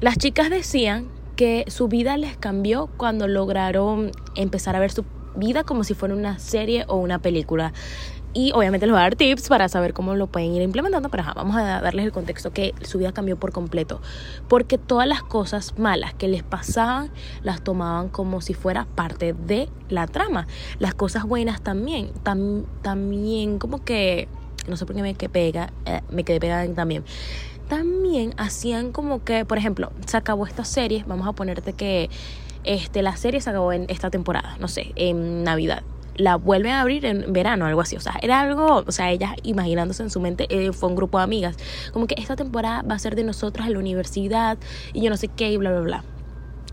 Las 0.00 0.16
chicas 0.16 0.50
decían 0.50 1.08
que 1.36 1.64
su 1.68 1.88
vida 1.88 2.16
les 2.16 2.36
cambió 2.36 2.88
cuando 2.96 3.28
lograron 3.28 4.12
empezar 4.34 4.76
a 4.76 4.80
ver 4.80 4.90
su 4.90 5.04
vida 5.36 5.64
como 5.64 5.84
si 5.84 5.94
fuera 5.94 6.14
una 6.14 6.38
serie 6.38 6.84
o 6.88 6.96
una 6.96 7.18
película. 7.18 7.72
Y 8.32 8.52
obviamente 8.52 8.86
les 8.86 8.92
voy 8.92 9.00
a 9.00 9.02
dar 9.02 9.16
tips 9.16 9.48
para 9.48 9.68
saber 9.68 9.92
cómo 9.92 10.14
lo 10.14 10.28
pueden 10.28 10.52
ir 10.52 10.62
implementando, 10.62 11.08
pero 11.08 11.24
vamos 11.34 11.56
a 11.56 11.80
darles 11.80 12.04
el 12.04 12.12
contexto 12.12 12.52
que 12.52 12.74
su 12.82 12.98
vida 12.98 13.10
cambió 13.10 13.36
por 13.36 13.50
completo. 13.50 14.00
Porque 14.48 14.78
todas 14.78 15.08
las 15.08 15.24
cosas 15.24 15.76
malas 15.78 16.14
que 16.14 16.28
les 16.28 16.44
pasaban 16.44 17.10
las 17.42 17.62
tomaban 17.62 18.08
como 18.08 18.40
si 18.40 18.54
fuera 18.54 18.86
parte 18.94 19.32
de 19.32 19.68
la 19.88 20.06
trama. 20.06 20.46
Las 20.78 20.94
cosas 20.94 21.24
buenas 21.24 21.60
también, 21.60 22.12
también 22.22 23.58
como 23.58 23.84
que, 23.84 24.28
no 24.70 24.76
sé 24.76 24.86
por 24.86 24.96
qué 24.96 25.02
me 25.02 25.14
quedé, 25.14 25.28
pega, 25.28 25.72
eh, 25.84 26.00
me 26.10 26.24
quedé 26.24 26.40
pegada 26.40 26.66
también. 26.74 27.04
También 27.68 28.34
hacían 28.36 28.92
como 28.92 29.22
que, 29.22 29.44
por 29.44 29.58
ejemplo, 29.58 29.92
se 30.06 30.16
acabó 30.16 30.46
esta 30.46 30.64
serie, 30.64 31.04
vamos 31.06 31.28
a 31.28 31.32
ponerte 31.32 31.72
que 31.72 32.10
este, 32.64 33.02
la 33.02 33.16
serie 33.16 33.40
se 33.40 33.50
acabó 33.50 33.72
en 33.72 33.86
esta 33.88 34.10
temporada, 34.10 34.56
no 34.60 34.68
sé, 34.68 34.92
en 34.96 35.44
Navidad 35.44 35.82
la 36.16 36.36
vuelven 36.36 36.72
a 36.72 36.82
abrir 36.82 37.06
en 37.06 37.32
verano, 37.32 37.66
algo 37.66 37.80
así. 37.80 37.96
O 37.96 38.00
sea, 38.00 38.18
era 38.22 38.40
algo, 38.40 38.84
o 38.86 38.92
sea, 38.92 39.10
ellas 39.10 39.32
imaginándose 39.42 40.02
en 40.02 40.10
su 40.10 40.20
mente, 40.20 40.46
eh, 40.50 40.72
fue 40.72 40.88
un 40.88 40.96
grupo 40.96 41.18
de 41.18 41.24
amigas, 41.24 41.56
como 41.92 42.06
que 42.06 42.14
esta 42.18 42.36
temporada 42.36 42.82
va 42.82 42.94
a 42.94 42.98
ser 42.98 43.16
de 43.16 43.24
nosotras 43.24 43.66
en 43.66 43.74
la 43.74 43.78
universidad 43.78 44.58
y 44.92 45.02
yo 45.02 45.10
no 45.10 45.16
sé 45.16 45.28
qué 45.28 45.50
y 45.50 45.56
bla, 45.56 45.70
bla, 45.70 45.80
bla. 45.80 46.04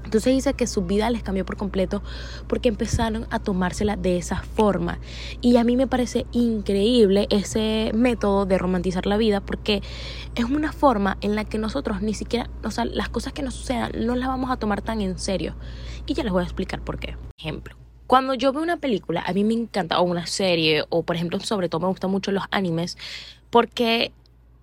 Entonces 0.08 0.34
dice 0.34 0.54
que 0.54 0.68
su 0.68 0.84
vida 0.84 1.10
les 1.10 1.22
cambió 1.22 1.46
por 1.46 1.58
completo 1.58 2.02
porque 2.48 2.70
empezaron 2.70 3.28
a 3.30 3.40
tomársela 3.40 3.98
de 3.98 4.18
esa 4.18 4.42
forma. 4.42 5.00
Y 5.42 5.58
a 5.58 5.66
mí 5.66 5.76
me 5.76 5.86
parece 5.86 6.26
increíble 6.32 7.28
ese 7.30 7.92
método 7.94 8.46
de 8.46 8.58
romantizar 8.58 9.06
la 9.06 9.18
vida 9.18 9.42
porque 9.42 9.84
es 10.36 10.46
una 10.46 10.72
forma 10.72 11.18
en 11.20 11.36
la 11.36 11.44
que 11.44 11.58
nosotros 11.58 12.02
ni 12.02 12.14
siquiera, 12.14 12.50
o 12.64 12.72
sea, 12.72 12.86
las 12.86 13.10
cosas 13.10 13.34
que 13.34 13.42
nos 13.42 13.56
sucedan 13.56 13.92
no 13.98 14.16
las 14.16 14.30
vamos 14.30 14.50
a 14.50 14.56
tomar 14.56 14.82
tan 14.82 15.02
en 15.02 15.20
serio. 15.20 15.56
Y 16.06 16.14
ya 16.14 16.24
les 16.24 16.32
voy 16.32 16.44
a 16.44 16.46
explicar 16.46 16.80
por 16.82 17.00
qué. 17.00 17.18
Ejemplo. 17.38 17.76
Cuando 18.08 18.34
yo 18.34 18.54
veo 18.54 18.64
una 18.64 18.78
película, 18.78 19.26
a 19.28 19.34
mí 19.34 19.44
me 19.44 19.56
encanta, 19.56 20.00
o 20.00 20.04
una 20.04 20.26
serie, 20.26 20.86
o 20.88 21.04
por 21.04 21.18
ejemplo, 21.18 21.38
sobre 21.42 21.68
todo 21.68 21.82
me 21.82 21.88
gustan 21.88 22.12
mucho 22.12 22.32
los 22.32 22.46
animes, 22.52 22.98
porque 23.50 24.14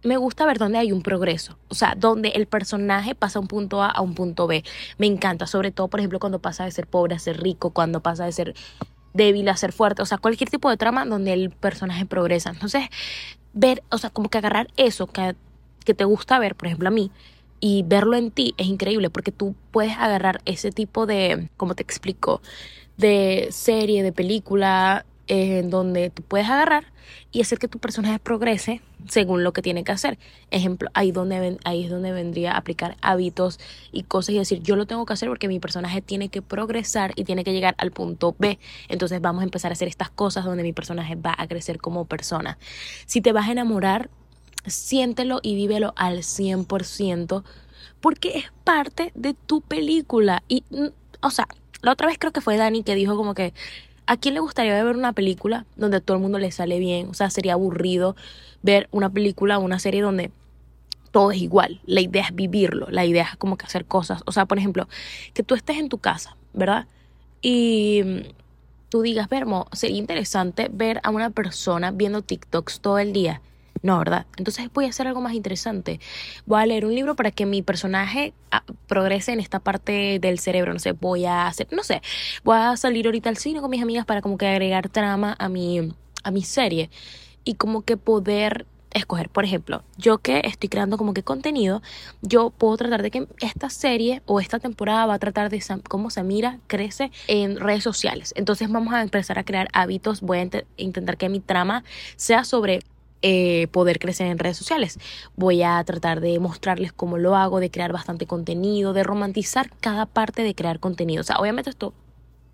me 0.04 0.16
gusta 0.16 0.46
ver 0.46 0.58
dónde 0.58 0.78
hay 0.78 0.92
un 0.92 1.02
progreso, 1.02 1.58
o 1.68 1.74
sea, 1.74 1.94
donde 1.96 2.28
el 2.30 2.46
personaje 2.46 3.14
pasa 3.14 3.40
un 3.40 3.48
punto 3.48 3.82
A 3.82 3.90
a 3.90 4.00
un 4.02 4.14
punto 4.14 4.46
B. 4.46 4.62
Me 4.98 5.06
encanta, 5.06 5.46
sobre 5.46 5.72
todo, 5.72 5.88
por 5.88 6.00
ejemplo, 6.00 6.20
cuando 6.20 6.38
pasa 6.38 6.64
de 6.64 6.70
ser 6.70 6.86
pobre 6.86 7.14
a 7.14 7.18
ser 7.18 7.42
rico, 7.42 7.70
cuando 7.70 8.00
pasa 8.00 8.24
de 8.24 8.32
ser 8.32 8.54
débil 9.14 9.48
a 9.48 9.56
ser 9.56 9.72
fuerte, 9.72 10.02
o 10.02 10.06
sea, 10.06 10.18
cualquier 10.18 10.50
tipo 10.50 10.68
de 10.70 10.76
trama 10.76 11.06
donde 11.06 11.32
el 11.32 11.50
personaje 11.50 12.04
progresa. 12.04 12.50
Entonces, 12.50 12.84
ver, 13.54 13.82
o 13.90 13.98
sea, 13.98 14.10
como 14.10 14.28
que 14.28 14.38
agarrar 14.38 14.68
eso 14.76 15.06
que, 15.06 15.34
que 15.84 15.94
te 15.94 16.04
gusta 16.04 16.38
ver, 16.38 16.54
por 16.54 16.66
ejemplo, 16.66 16.88
a 16.88 16.92
mí, 16.92 17.10
y 17.60 17.82
verlo 17.86 18.16
en 18.16 18.30
ti 18.30 18.54
es 18.58 18.66
increíble 18.66 19.08
porque 19.08 19.32
tú 19.32 19.54
puedes 19.70 19.96
agarrar 19.96 20.42
ese 20.44 20.70
tipo 20.70 21.06
de, 21.06 21.48
como 21.56 21.74
te 21.74 21.82
explico, 21.82 22.42
de 22.98 23.48
serie, 23.50 24.02
de 24.02 24.12
película, 24.12 25.06
en 25.26 25.70
donde 25.70 26.10
tú 26.10 26.22
puedes 26.22 26.48
agarrar 26.48 26.92
y 27.32 27.40
hacer 27.40 27.58
que 27.58 27.68
tu 27.68 27.78
personaje 27.78 28.18
progrese 28.18 28.80
según 29.08 29.44
lo 29.44 29.52
que 29.52 29.62
tiene 29.62 29.84
que 29.84 29.92
hacer. 29.92 30.18
Ejemplo, 30.50 30.90
ahí, 30.94 31.12
donde, 31.12 31.58
ahí 31.64 31.84
es 31.84 31.90
donde 31.90 32.12
vendría 32.12 32.52
a 32.52 32.58
aplicar 32.58 32.96
hábitos 33.02 33.58
y 33.92 34.04
cosas 34.04 34.34
y 34.34 34.38
decir, 34.38 34.62
yo 34.62 34.76
lo 34.76 34.86
tengo 34.86 35.04
que 35.04 35.12
hacer 35.12 35.28
porque 35.28 35.48
mi 35.48 35.60
personaje 35.60 36.00
tiene 36.00 36.28
que 36.28 36.42
progresar 36.42 37.12
y 37.16 37.24
tiene 37.24 37.44
que 37.44 37.52
llegar 37.52 37.74
al 37.78 37.90
punto 37.90 38.34
B. 38.38 38.58
Entonces 38.88 39.20
vamos 39.20 39.42
a 39.42 39.44
empezar 39.44 39.72
a 39.72 39.74
hacer 39.74 39.88
estas 39.88 40.10
cosas 40.10 40.44
donde 40.44 40.62
mi 40.62 40.72
personaje 40.72 41.16
va 41.16 41.34
a 41.36 41.46
crecer 41.46 41.78
como 41.78 42.04
persona. 42.04 42.58
Si 43.06 43.20
te 43.20 43.32
vas 43.32 43.48
a 43.48 43.52
enamorar, 43.52 44.10
siéntelo 44.66 45.40
y 45.42 45.54
vívelo 45.54 45.92
al 45.96 46.18
100% 46.18 47.44
porque 48.00 48.38
es 48.38 48.44
parte 48.64 49.12
de 49.14 49.34
tu 49.34 49.60
película. 49.60 50.42
Y, 50.48 50.64
mm, 50.70 50.88
o 51.22 51.30
sea, 51.30 51.48
la 51.82 51.92
otra 51.92 52.06
vez 52.06 52.18
creo 52.18 52.32
que 52.32 52.40
fue 52.40 52.56
Dani 52.56 52.82
que 52.82 52.94
dijo 52.94 53.16
como 53.16 53.34
que 53.34 53.52
¿a 54.06 54.16
quién 54.16 54.34
le 54.34 54.40
gustaría 54.40 54.82
ver 54.84 54.96
una 54.96 55.12
película 55.12 55.66
donde 55.76 56.00
todo 56.00 56.16
el 56.16 56.22
mundo 56.22 56.38
le 56.38 56.52
sale 56.52 56.78
bien? 56.78 57.08
O 57.08 57.14
sea, 57.14 57.30
sería 57.30 57.54
aburrido 57.54 58.16
ver 58.62 58.88
una 58.90 59.10
película 59.10 59.58
o 59.58 59.62
una 59.62 59.78
serie 59.78 60.02
donde 60.02 60.30
todo 61.10 61.30
es 61.30 61.38
igual. 61.38 61.80
La 61.86 62.00
idea 62.00 62.24
es 62.24 62.34
vivirlo, 62.34 62.88
la 62.90 63.04
idea 63.04 63.24
es 63.30 63.36
como 63.36 63.56
que 63.56 63.66
hacer 63.66 63.84
cosas. 63.84 64.22
O 64.26 64.32
sea, 64.32 64.46
por 64.46 64.58
ejemplo, 64.58 64.88
que 65.32 65.42
tú 65.42 65.54
estés 65.54 65.78
en 65.78 65.88
tu 65.88 65.98
casa, 65.98 66.36
¿verdad? 66.52 66.86
Y 67.40 68.02
tú 68.88 69.02
digas, 69.02 69.28
Vermo, 69.28 69.66
sería 69.72 69.98
interesante 69.98 70.68
ver 70.72 71.00
a 71.02 71.10
una 71.10 71.30
persona 71.30 71.90
viendo 71.90 72.22
TikToks 72.22 72.80
todo 72.80 72.98
el 72.98 73.12
día 73.12 73.40
no, 73.82 73.98
¿verdad? 73.98 74.26
Entonces 74.36 74.68
voy 74.72 74.86
a 74.86 74.88
hacer 74.88 75.06
algo 75.06 75.20
más 75.20 75.34
interesante. 75.34 76.00
Voy 76.46 76.60
a 76.60 76.66
leer 76.66 76.86
un 76.86 76.94
libro 76.94 77.16
para 77.16 77.30
que 77.30 77.46
mi 77.46 77.62
personaje 77.62 78.32
ah, 78.50 78.64
progrese 78.86 79.32
en 79.32 79.40
esta 79.40 79.60
parte 79.60 80.18
del 80.20 80.38
cerebro. 80.38 80.72
No 80.72 80.78
sé, 80.78 80.92
voy 80.92 81.26
a 81.26 81.46
hacer, 81.46 81.68
no 81.70 81.82
sé, 81.82 82.02
voy 82.44 82.56
a 82.56 82.76
salir 82.76 83.06
ahorita 83.06 83.28
al 83.28 83.36
cine 83.36 83.60
con 83.60 83.70
mis 83.70 83.82
amigas 83.82 84.06
para 84.06 84.22
como 84.22 84.38
que 84.38 84.46
agregar 84.46 84.88
trama 84.88 85.36
a 85.38 85.48
mi, 85.48 85.92
a 86.22 86.30
mi 86.30 86.42
serie 86.42 86.90
y 87.44 87.54
como 87.54 87.82
que 87.82 87.96
poder 87.96 88.66
escoger, 88.94 89.28
por 89.28 89.44
ejemplo, 89.44 89.82
yo 89.98 90.18
que 90.18 90.40
estoy 90.44 90.68
creando 90.68 90.96
como 90.96 91.14
que 91.14 91.22
contenido, 91.22 91.82
yo 92.22 92.50
puedo 92.50 92.76
tratar 92.76 93.02
de 93.02 93.10
que 93.10 93.26
esta 93.40 93.68
serie 93.68 94.22
o 94.24 94.40
esta 94.40 94.60
temporada 94.60 95.04
va 95.06 95.14
a 95.14 95.18
tratar 95.18 95.50
de 95.50 95.62
cómo 95.88 96.10
Samira 96.10 96.60
crece 96.68 97.10
en 97.26 97.58
redes 97.58 97.82
sociales. 97.82 98.32
Entonces 98.36 98.70
vamos 98.70 98.94
a 98.94 99.02
empezar 99.02 99.38
a 99.38 99.44
crear 99.44 99.68
hábitos, 99.72 100.20
voy 100.20 100.38
a 100.38 100.64
intentar 100.76 101.16
que 101.16 101.28
mi 101.28 101.40
trama 101.40 101.84
sea 102.16 102.44
sobre 102.44 102.80
eh, 103.26 103.68
poder 103.68 103.98
crecer 103.98 104.26
en 104.26 104.38
redes 104.38 104.58
sociales. 104.58 104.98
Voy 105.34 105.62
a 105.62 105.82
tratar 105.84 106.20
de 106.20 106.38
mostrarles 106.40 106.92
cómo 106.92 107.16
lo 107.16 107.36
hago, 107.36 107.58
de 107.58 107.70
crear 107.70 107.90
bastante 107.90 108.26
contenido, 108.26 108.92
de 108.92 109.02
romantizar 109.02 109.70
cada 109.80 110.04
parte 110.04 110.42
de 110.42 110.54
crear 110.54 110.78
contenido. 110.78 111.22
O 111.22 111.24
sea, 111.24 111.38
obviamente 111.38 111.70
esto 111.70 111.94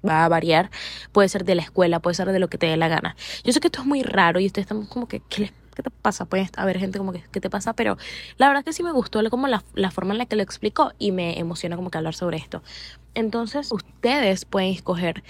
va 0.09 0.25
a 0.25 0.29
variar. 0.29 0.71
Puede 1.11 1.29
ser 1.29 1.45
de 1.45 1.57
la 1.57 1.63
escuela, 1.63 1.99
puede 1.99 2.15
ser 2.15 2.31
de 2.31 2.39
lo 2.39 2.47
que 2.47 2.57
te 2.57 2.67
dé 2.67 2.77
la 2.77 2.87
gana. 2.87 3.17
Yo 3.43 3.53
sé 3.53 3.59
que 3.59 3.67
esto 3.67 3.81
es 3.81 3.87
muy 3.89 4.05
raro 4.05 4.39
y 4.39 4.47
ustedes 4.47 4.67
están 4.67 4.87
como 4.87 5.09
que, 5.09 5.19
¿qué, 5.29 5.53
te 5.75 5.91
pasa? 5.91 6.25
Puede 6.27 6.49
haber 6.57 6.79
gente 6.79 6.99
como 6.99 7.11
que, 7.11 7.25
¿qué 7.33 7.41
te 7.41 7.51
pasa? 7.51 7.73
Pero 7.73 7.99
la 8.37 8.47
verdad 8.47 8.63
que 8.63 8.73
sí 8.73 8.85
me 8.85 8.93
gustó 8.93 9.29
como 9.29 9.49
la, 9.49 9.65
la 9.75 9.91
forma 9.91 10.13
en 10.13 10.19
la 10.19 10.27
que 10.27 10.37
lo 10.37 10.45
explicó 10.45 10.93
y 11.01 11.11
me 11.11 11.37
emociona 11.41 11.75
como 11.75 11.91
que 11.91 11.99
hablar 11.99 12.15
sobre 12.15 12.37
esto. 12.37 12.63
Entonces, 13.15 13.73
ustedes 13.73 14.45
pueden 14.45 14.71
escoger 14.71 15.25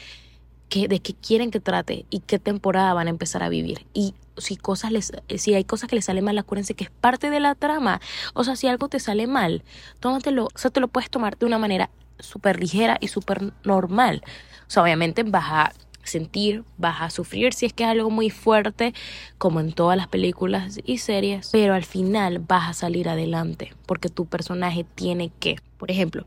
qué, 0.68 0.87
de 0.87 1.00
qué 1.00 1.14
quieren 1.14 1.50
que 1.50 1.61
trate 1.61 2.04
y 2.11 2.20
qué 2.20 2.38
temporada 2.38 2.92
van 2.92 3.06
a 3.06 3.11
empezar 3.11 3.42
a 3.42 3.49
vivir. 3.49 3.87
Y 3.94 4.14
si 4.40 4.56
cosas 4.56 4.92
les, 4.92 5.12
si 5.37 5.54
hay 5.54 5.64
cosas 5.64 5.88
que 5.88 5.97
les 5.97 6.04
salen 6.04 6.25
mal, 6.25 6.38
acuérdense 6.38 6.75
que 6.75 6.85
es 6.85 6.90
parte 6.90 7.30
de 7.30 7.40
la 7.40 7.54
trama. 7.54 8.00
O 8.35 8.44
sea, 8.44 8.56
si 8.56 8.66
algo 8.66 8.88
te 8.88 9.00
sale 9.00 9.26
mal, 9.26 9.62
tómatelo, 10.00 10.47
o 10.47 10.59
sea, 10.59 10.70
te 10.70 10.80
lo 10.80 10.88
puedes 10.88 11.11
tomar 11.11 11.38
de 11.38 11.47
una 11.47 11.59
manera 11.59 11.90
súper 12.18 12.61
ligera 12.61 12.99
y 13.00 13.09
súper 13.09 13.52
normal. 13.64 14.23
O 14.66 14.70
sea, 14.70 14.82
obviamente 14.82 15.23
vas 15.23 15.47
a 15.49 15.73
sentir, 16.02 16.64
vas 16.78 17.00
a 17.00 17.11
sufrir 17.11 17.52
si 17.52 17.66
es 17.66 17.73
que 17.73 17.85
es 17.85 17.90
algo 17.90 18.11
muy 18.11 18.30
fuerte, 18.30 18.94
como 19.38 19.61
en 19.61 19.73
todas 19.73 19.97
las 19.97 20.09
películas 20.09 20.80
y 20.85 20.99
series, 20.99 21.50
pero 21.52 21.75
al 21.75 21.85
final 21.85 22.38
vas 22.38 22.68
a 22.68 22.73
salir 22.73 23.09
adelante, 23.09 23.75
porque 23.87 24.09
tu 24.09 24.26
personaje 24.26 24.85
tiene 24.94 25.30
que, 25.40 25.56
por 25.78 25.90
ejemplo, 25.90 26.26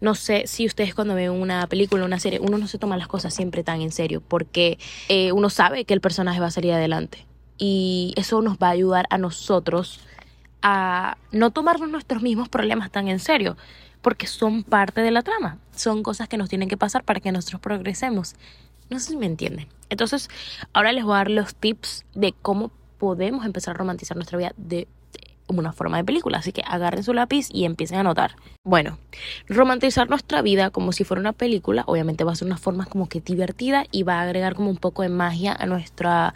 no 0.00 0.14
sé 0.14 0.46
si 0.46 0.66
ustedes 0.66 0.94
cuando 0.94 1.14
ven 1.14 1.30
una 1.30 1.66
película 1.66 2.04
una 2.04 2.18
serie, 2.18 2.40
uno 2.40 2.58
no 2.58 2.66
se 2.66 2.78
toma 2.78 2.96
las 2.96 3.08
cosas 3.08 3.34
siempre 3.34 3.64
tan 3.64 3.80
en 3.80 3.92
serio, 3.92 4.22
porque 4.26 4.78
eh, 5.08 5.32
uno 5.32 5.50
sabe 5.50 5.84
que 5.84 5.94
el 5.94 6.00
personaje 6.00 6.40
va 6.40 6.46
a 6.46 6.50
salir 6.50 6.72
adelante. 6.72 7.26
Y 7.56 8.12
eso 8.16 8.42
nos 8.42 8.58
va 8.58 8.68
a 8.68 8.70
ayudar 8.70 9.06
a 9.10 9.18
nosotros 9.18 10.00
a 10.62 11.18
no 11.30 11.50
tomarnos 11.50 11.90
nuestros 11.90 12.22
mismos 12.22 12.48
problemas 12.48 12.90
tan 12.90 13.08
en 13.08 13.18
serio, 13.18 13.56
porque 14.02 14.26
son 14.26 14.64
parte 14.64 15.00
de 15.02 15.10
la 15.10 15.22
trama, 15.22 15.58
son 15.74 16.02
cosas 16.02 16.28
que 16.28 16.36
nos 16.36 16.48
tienen 16.48 16.68
que 16.68 16.76
pasar 16.76 17.04
para 17.04 17.20
que 17.20 17.32
nosotros 17.32 17.60
progresemos. 17.60 18.34
No 18.90 18.98
sé 18.98 19.10
si 19.10 19.16
me 19.16 19.26
entienden. 19.26 19.68
Entonces, 19.88 20.28
ahora 20.72 20.92
les 20.92 21.04
voy 21.04 21.14
a 21.14 21.18
dar 21.18 21.30
los 21.30 21.54
tips 21.54 22.04
de 22.14 22.34
cómo 22.42 22.70
podemos 22.98 23.46
empezar 23.46 23.74
a 23.74 23.78
romantizar 23.78 24.16
nuestra 24.16 24.38
vida 24.38 24.52
de 24.56 24.88
una 25.48 25.72
forma 25.72 25.96
de 25.96 26.04
película. 26.04 26.38
Así 26.38 26.52
que 26.52 26.62
agarren 26.66 27.04
su 27.04 27.12
lápiz 27.12 27.48
y 27.52 27.64
empiecen 27.64 27.98
a 27.98 28.00
anotar. 28.00 28.36
Bueno, 28.64 28.98
romantizar 29.48 30.08
nuestra 30.08 30.42
vida 30.42 30.70
como 30.70 30.92
si 30.92 31.04
fuera 31.04 31.20
una 31.20 31.32
película, 31.32 31.84
obviamente 31.86 32.24
va 32.24 32.32
a 32.32 32.36
ser 32.36 32.46
una 32.46 32.58
forma 32.58 32.86
como 32.86 33.08
que 33.08 33.20
divertida 33.20 33.86
y 33.90 34.02
va 34.02 34.20
a 34.20 34.22
agregar 34.22 34.54
como 34.54 34.70
un 34.70 34.76
poco 34.76 35.02
de 35.02 35.08
magia 35.08 35.54
a 35.58 35.66
nuestra 35.66 36.34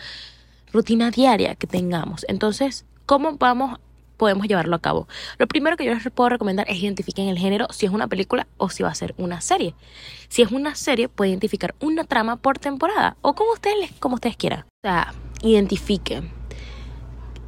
rutina 0.73 1.11
diaria 1.11 1.55
que 1.55 1.67
tengamos. 1.67 2.25
Entonces, 2.29 2.85
¿cómo 3.07 3.37
vamos 3.39 3.79
podemos 4.19 4.47
llevarlo 4.47 4.77
a 4.77 4.81
cabo. 4.81 5.09
Lo 5.39 5.47
primero 5.47 5.79
que 5.79 5.87
yo 5.87 5.95
les 5.95 6.03
puedo 6.11 6.29
recomendar 6.29 6.69
es 6.69 6.77
identifiquen 6.77 7.29
el 7.29 7.39
género, 7.39 7.69
si 7.71 7.87
es 7.87 7.93
una 7.93 8.09
película 8.09 8.47
o 8.59 8.69
si 8.69 8.83
va 8.83 8.91
a 8.91 8.95
ser 8.95 9.15
una 9.17 9.41
serie. 9.41 9.75
Si 10.29 10.43
es 10.43 10.51
una 10.51 10.75
serie, 10.75 11.09
puede 11.09 11.31
identificar 11.31 11.75
una 11.81 12.05
trama 12.05 12.37
por 12.37 12.59
temporada 12.59 13.17
o 13.23 13.35
como 13.35 13.53
ustedes, 13.53 13.93
como 14.01 14.17
ustedes 14.17 14.37
quieran. 14.37 14.61
O 14.61 14.87
sea, 14.87 15.15
identifiquen 15.41 16.38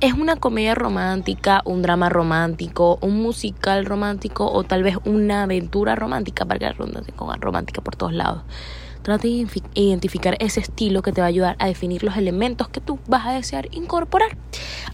es 0.00 0.14
una 0.14 0.36
comedia 0.36 0.74
romántica, 0.74 1.60
un 1.66 1.82
drama 1.82 2.08
romántico, 2.08 2.98
un 3.02 3.22
musical 3.22 3.84
romántico 3.84 4.50
o 4.50 4.64
tal 4.64 4.82
vez 4.82 4.96
una 5.04 5.42
aventura 5.42 5.94
romántica, 5.94 6.46
para 6.46 6.58
que 6.58 6.64
la 6.66 6.74
con 7.16 7.40
romántica 7.40 7.82
por 7.82 7.96
todos 7.96 8.14
lados. 8.14 8.42
Trata 9.02 9.28
de 9.28 9.46
identificar 9.74 10.36
ese 10.40 10.60
estilo 10.60 11.02
que 11.02 11.12
te 11.12 11.20
va 11.20 11.26
a 11.26 11.28
ayudar 11.28 11.56
a 11.58 11.66
definir 11.66 12.02
los 12.02 12.16
elementos 12.16 12.68
que 12.68 12.80
tú 12.80 12.98
vas 13.08 13.26
a 13.26 13.32
desear 13.32 13.68
incorporar. 13.72 14.38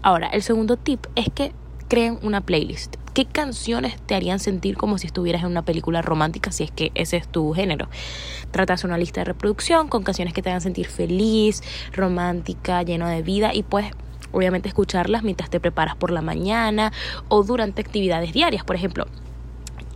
Ahora, 0.01 0.27
el 0.27 0.43
segundo 0.43 0.75
tip 0.75 1.05
es 1.15 1.27
que 1.33 1.53
creen 1.87 2.19
una 2.21 2.41
playlist. 2.41 2.97
¿Qué 3.13 3.25
canciones 3.25 3.99
te 4.01 4.13
harían 4.13 4.39
sentir 4.39 4.75
como 4.77 4.97
si 4.97 5.07
estuvieras 5.07 5.41
en 5.41 5.49
una 5.49 5.63
película 5.63 6.01
romántica 6.01 6.51
si 6.51 6.63
es 6.65 6.71
que 6.71 6.91
ese 6.95 7.17
es 7.17 7.27
tu 7.27 7.53
género? 7.53 7.89
Tratas 8.51 8.83
una 8.83 8.97
lista 8.97 9.21
de 9.21 9.25
reproducción 9.25 9.87
con 9.87 10.03
canciones 10.03 10.33
que 10.33 10.41
te 10.41 10.49
hagan 10.49 10.61
sentir 10.61 10.87
feliz, 10.87 11.63
romántica, 11.93 12.83
lleno 12.83 13.07
de 13.07 13.23
vida 13.23 13.53
y 13.53 13.63
pues 13.63 13.87
obviamente 14.37 14.69
escucharlas 14.69 15.23
mientras 15.23 15.49
te 15.49 15.59
preparas 15.59 15.95
por 15.95 16.11
la 16.11 16.21
mañana 16.21 16.91
o 17.27 17.43
durante 17.43 17.81
actividades 17.81 18.33
diarias. 18.33 18.63
Por 18.63 18.75
ejemplo, 18.75 19.07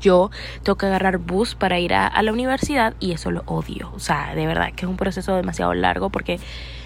yo 0.01 0.31
tengo 0.63 0.77
que 0.77 0.87
agarrar 0.87 1.19
bus 1.19 1.53
para 1.55 1.79
ir 1.79 1.93
a, 1.93 2.21
la 2.21 2.33
universidad 2.33 2.95
y 2.99 3.11
eso 3.11 3.31
lo 3.31 3.43
odio. 3.45 3.91
O 3.95 3.99
sea, 3.99 4.33
de 4.35 4.47
verdad 4.47 4.73
que 4.75 4.85
es 4.85 4.89
un 4.89 4.97
proceso 4.97 5.35
demasiado 5.35 5.73
largo 5.73 6.09
porque, 6.09 6.39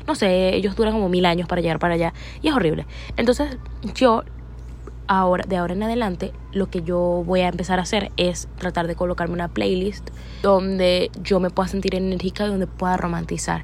no 0.05 0.15
sé, 0.15 0.55
ellos 0.55 0.75
duran 0.75 0.93
como 0.93 1.07
mil 1.07 1.25
años 1.25 1.47
para 1.47 1.61
llegar 1.61 1.79
para 1.79 1.93
allá 1.95 2.13
y 2.41 2.49
es 2.49 2.53
horrible. 2.53 2.85
Entonces 3.15 3.57
yo, 3.95 4.23
ahora, 5.07 5.45
de 5.47 5.55
ahora 5.55 5.73
en 5.73 5.83
adelante, 5.83 6.33
lo 6.51 6.69
que 6.69 6.81
yo 6.81 7.23
voy 7.25 7.39
a 7.39 7.47
empezar 7.47 7.79
a 7.79 7.83
hacer 7.83 8.11
es 8.17 8.49
tratar 8.57 8.85
de 8.87 8.95
colocarme 8.95 9.33
una 9.33 9.47
playlist 9.47 10.09
donde 10.41 11.09
yo 11.23 11.39
me 11.39 11.49
pueda 11.49 11.69
sentir 11.69 11.95
enérgica 11.95 12.45
y 12.45 12.49
donde 12.49 12.67
pueda 12.67 12.97
romantizar 12.97 13.63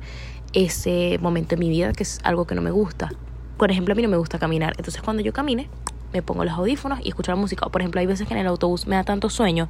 ese 0.53 1.17
momento 1.21 1.55
de 1.55 1.57
mi 1.57 1.69
vida, 1.69 1.91
que 1.91 2.03
es 2.03 2.19
algo 2.23 2.47
que 2.47 2.55
no 2.55 2.61
me 2.61 2.71
gusta 2.71 3.09
por 3.57 3.71
ejemplo, 3.71 3.93
a 3.93 3.95
mí 3.95 4.01
no 4.01 4.09
me 4.09 4.17
gusta 4.17 4.39
caminar. 4.39 4.73
Entonces 4.77 5.01
cuando 5.01 5.21
yo 5.21 5.33
camine, 5.33 5.69
me 6.13 6.21
pongo 6.21 6.43
los 6.43 6.53
audífonos 6.53 6.99
y 7.03 7.09
escucho 7.09 7.31
la 7.31 7.35
música. 7.35 7.65
O 7.65 7.69
por 7.71 7.81
ejemplo, 7.81 7.99
hay 7.99 8.07
veces 8.07 8.27
que 8.27 8.33
en 8.33 8.39
el 8.39 8.47
autobús 8.47 8.87
me 8.87 8.95
da 8.95 9.03
tanto 9.03 9.29
sueño 9.29 9.69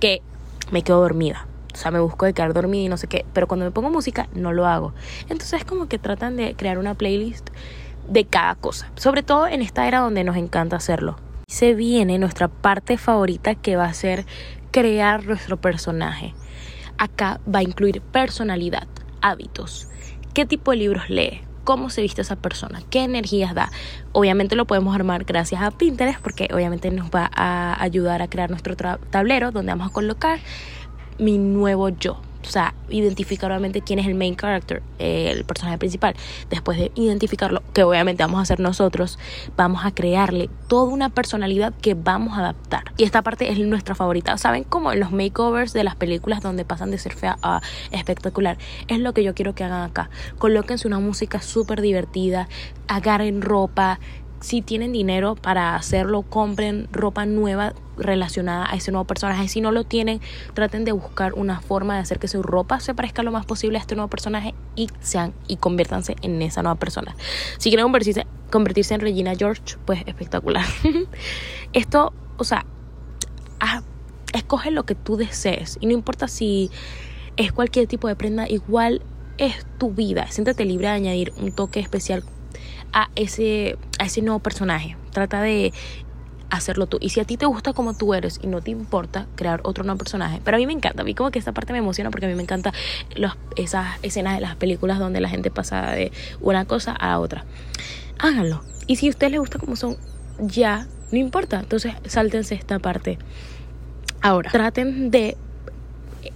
que 0.00 0.22
me 0.70 0.82
quedo 0.82 1.00
dormida. 1.00 1.46
O 1.72 1.76
sea, 1.76 1.90
me 1.90 2.00
busco 2.00 2.26
de 2.26 2.34
quedar 2.34 2.52
dormida 2.52 2.82
y 2.84 2.88
no 2.88 2.96
sé 2.96 3.06
qué. 3.06 3.24
Pero 3.32 3.48
cuando 3.48 3.64
me 3.64 3.70
pongo 3.70 3.90
música, 3.90 4.28
no 4.34 4.52
lo 4.52 4.66
hago. 4.66 4.92
Entonces 5.22 5.54
es 5.54 5.64
como 5.64 5.88
que 5.88 5.98
tratan 5.98 6.36
de 6.36 6.54
crear 6.54 6.78
una 6.78 6.94
playlist 6.94 7.50
de 8.08 8.24
cada 8.24 8.54
cosa. 8.54 8.90
Sobre 8.96 9.22
todo 9.22 9.46
en 9.46 9.62
esta 9.62 9.86
era 9.86 10.00
donde 10.00 10.24
nos 10.24 10.36
encanta 10.36 10.76
hacerlo. 10.76 11.16
Se 11.48 11.74
viene 11.74 12.18
nuestra 12.18 12.48
parte 12.48 12.98
favorita 12.98 13.54
que 13.54 13.76
va 13.76 13.86
a 13.86 13.94
ser 13.94 14.26
crear 14.70 15.24
nuestro 15.24 15.60
personaje. 15.60 16.34
Acá 16.98 17.40
va 17.52 17.60
a 17.60 17.62
incluir 17.62 18.00
personalidad, 18.00 18.86
hábitos, 19.20 19.88
qué 20.34 20.46
tipo 20.46 20.70
de 20.70 20.78
libros 20.78 21.10
lee, 21.10 21.42
cómo 21.64 21.90
se 21.90 22.02
viste 22.02 22.22
esa 22.22 22.36
persona, 22.36 22.80
qué 22.90 23.04
energías 23.04 23.54
da. 23.54 23.70
Obviamente 24.12 24.56
lo 24.56 24.66
podemos 24.66 24.94
armar 24.94 25.24
gracias 25.24 25.62
a 25.62 25.70
Pinterest 25.70 26.20
porque 26.20 26.48
obviamente 26.52 26.90
nos 26.90 27.10
va 27.10 27.30
a 27.34 27.82
ayudar 27.82 28.22
a 28.22 28.28
crear 28.28 28.50
nuestro 28.50 28.76
tablero 28.76 29.50
donde 29.50 29.72
vamos 29.72 29.90
a 29.90 29.92
colocar 29.92 30.40
mi 31.18 31.38
nuevo 31.38 31.88
yo 31.88 32.20
o 32.46 32.50
sea, 32.50 32.74
identificar 32.88 33.50
obviamente 33.50 33.82
quién 33.82 33.98
es 33.98 34.06
el 34.06 34.14
main 34.14 34.36
character, 34.36 34.82
el 34.98 35.44
personaje 35.44 35.78
principal. 35.78 36.14
Después 36.50 36.78
de 36.78 36.92
identificarlo, 36.94 37.62
que 37.72 37.84
obviamente 37.84 38.22
vamos 38.22 38.38
a 38.38 38.42
hacer 38.42 38.60
nosotros, 38.60 39.18
vamos 39.56 39.84
a 39.84 39.92
crearle 39.92 40.50
toda 40.68 40.92
una 40.92 41.08
personalidad 41.08 41.72
que 41.80 41.94
vamos 41.94 42.36
a 42.36 42.40
adaptar. 42.40 42.84
Y 42.96 43.04
esta 43.04 43.22
parte 43.22 43.50
es 43.50 43.58
nuestra 43.58 43.94
favorita. 43.94 44.36
¿Saben 44.38 44.64
cómo 44.64 44.92
en 44.92 45.00
los 45.00 45.12
makeovers 45.12 45.72
de 45.72 45.84
las 45.84 45.96
películas 45.96 46.42
donde 46.42 46.64
pasan 46.64 46.90
de 46.90 46.98
ser 46.98 47.14
fea 47.14 47.38
a 47.42 47.60
espectacular? 47.90 48.58
Es 48.88 48.98
lo 48.98 49.12
que 49.14 49.24
yo 49.24 49.34
quiero 49.34 49.54
que 49.54 49.64
hagan 49.64 49.82
acá. 49.82 50.10
Colóquense 50.38 50.86
una 50.86 50.98
música 50.98 51.40
súper 51.40 51.80
divertida, 51.80 52.48
agarren 52.88 53.42
ropa, 53.42 54.00
si 54.42 54.60
tienen 54.60 54.92
dinero 54.92 55.36
para 55.36 55.76
hacerlo, 55.76 56.22
compren 56.22 56.88
ropa 56.90 57.24
nueva 57.26 57.74
relacionada 57.96 58.70
a 58.70 58.74
ese 58.74 58.90
nuevo 58.90 59.06
personaje. 59.06 59.46
Si 59.48 59.60
no 59.60 59.70
lo 59.70 59.84
tienen, 59.84 60.20
traten 60.52 60.84
de 60.84 60.90
buscar 60.92 61.34
una 61.34 61.60
forma 61.60 61.94
de 61.94 62.00
hacer 62.00 62.18
que 62.18 62.26
su 62.26 62.42
ropa 62.42 62.80
se 62.80 62.92
parezca 62.92 63.22
lo 63.22 63.30
más 63.30 63.46
posible 63.46 63.78
a 63.78 63.80
este 63.80 63.94
nuevo 63.94 64.08
personaje 64.10 64.54
y 64.74 64.88
sean 65.00 65.32
y 65.46 65.56
conviértanse 65.56 66.16
en 66.22 66.42
esa 66.42 66.62
nueva 66.62 66.78
persona. 66.78 67.14
Si 67.58 67.70
quieren 67.70 67.84
convertirse, 67.84 68.26
convertirse 68.50 68.94
en 68.94 69.00
Regina 69.00 69.34
George, 69.36 69.76
pues 69.84 70.02
espectacular. 70.06 70.64
Esto, 71.72 72.12
o 72.36 72.44
sea, 72.44 72.66
ah, 73.60 73.82
escoge 74.34 74.72
lo 74.72 74.84
que 74.84 74.96
tú 74.96 75.16
desees 75.16 75.78
y 75.80 75.86
no 75.86 75.92
importa 75.92 76.26
si 76.26 76.70
es 77.36 77.52
cualquier 77.52 77.86
tipo 77.86 78.08
de 78.08 78.16
prenda, 78.16 78.48
igual 78.48 79.02
es 79.38 79.64
tu 79.78 79.92
vida. 79.92 80.26
Siéntete 80.30 80.64
libre 80.64 80.88
de 80.88 80.94
añadir 80.94 81.32
un 81.36 81.52
toque 81.52 81.78
especial 81.78 82.24
a 82.92 83.08
ese, 83.16 83.76
a 83.98 84.04
ese 84.04 84.22
nuevo 84.22 84.38
personaje. 84.38 84.96
Trata 85.12 85.42
de 85.42 85.72
hacerlo 86.52 86.86
tú. 86.86 86.98
Y 87.00 87.08
si 87.08 87.20
a 87.20 87.24
ti 87.24 87.36
te 87.36 87.46
gusta 87.46 87.72
como 87.72 87.94
tú 87.94 88.12
eres 88.12 88.38
y 88.42 88.46
no 88.46 88.60
te 88.60 88.70
importa 88.70 89.26
crear 89.36 89.60
otro 89.64 89.84
nuevo 89.84 89.98
personaje, 89.98 90.40
pero 90.44 90.56
a 90.56 90.60
mí 90.60 90.66
me 90.66 90.74
encanta, 90.74 91.02
a 91.02 91.04
mí 91.04 91.14
como 91.14 91.30
que 91.30 91.38
esta 91.38 91.52
parte 91.52 91.72
me 91.72 91.78
emociona 91.78 92.10
porque 92.10 92.26
a 92.26 92.28
mí 92.28 92.34
me 92.34 92.42
encanta 92.42 92.72
los, 93.16 93.32
esas 93.56 93.98
escenas 94.02 94.34
de 94.34 94.42
las 94.42 94.56
películas 94.56 94.98
donde 94.98 95.20
la 95.20 95.30
gente 95.30 95.50
pasa 95.50 95.92
de 95.92 96.12
una 96.40 96.66
cosa 96.66 96.92
a 96.92 97.18
otra. 97.18 97.46
Háganlo. 98.18 98.62
Y 98.86 98.96
si 98.96 99.06
a 99.06 99.10
ustedes 99.10 99.32
les 99.32 99.40
gusta 99.40 99.58
como 99.58 99.76
son, 99.76 99.96
ya, 100.38 100.86
no 101.10 101.18
importa. 101.18 101.60
Entonces, 101.60 101.94
sáltense 102.04 102.54
esta 102.54 102.78
parte. 102.78 103.18
Ahora, 104.20 104.50
traten 104.50 105.10
de 105.10 105.38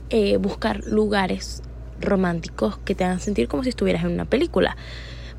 eh, 0.09 0.39
buscar 0.39 0.83
lugares 0.87 1.63
románticos 2.01 2.79
que 2.79 2.95
te 2.95 3.05
hagan 3.05 3.21
sentir 3.21 3.49
como 3.49 3.63
si 3.63 3.69
estuvieras 3.69 4.05
en 4.05 4.13
una 4.13 4.25
película. 4.25 4.77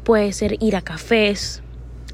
Puede 0.08 0.32
ser 0.32 0.56
ir 0.64 0.78
a 0.78 0.82
cafés, 0.82 1.62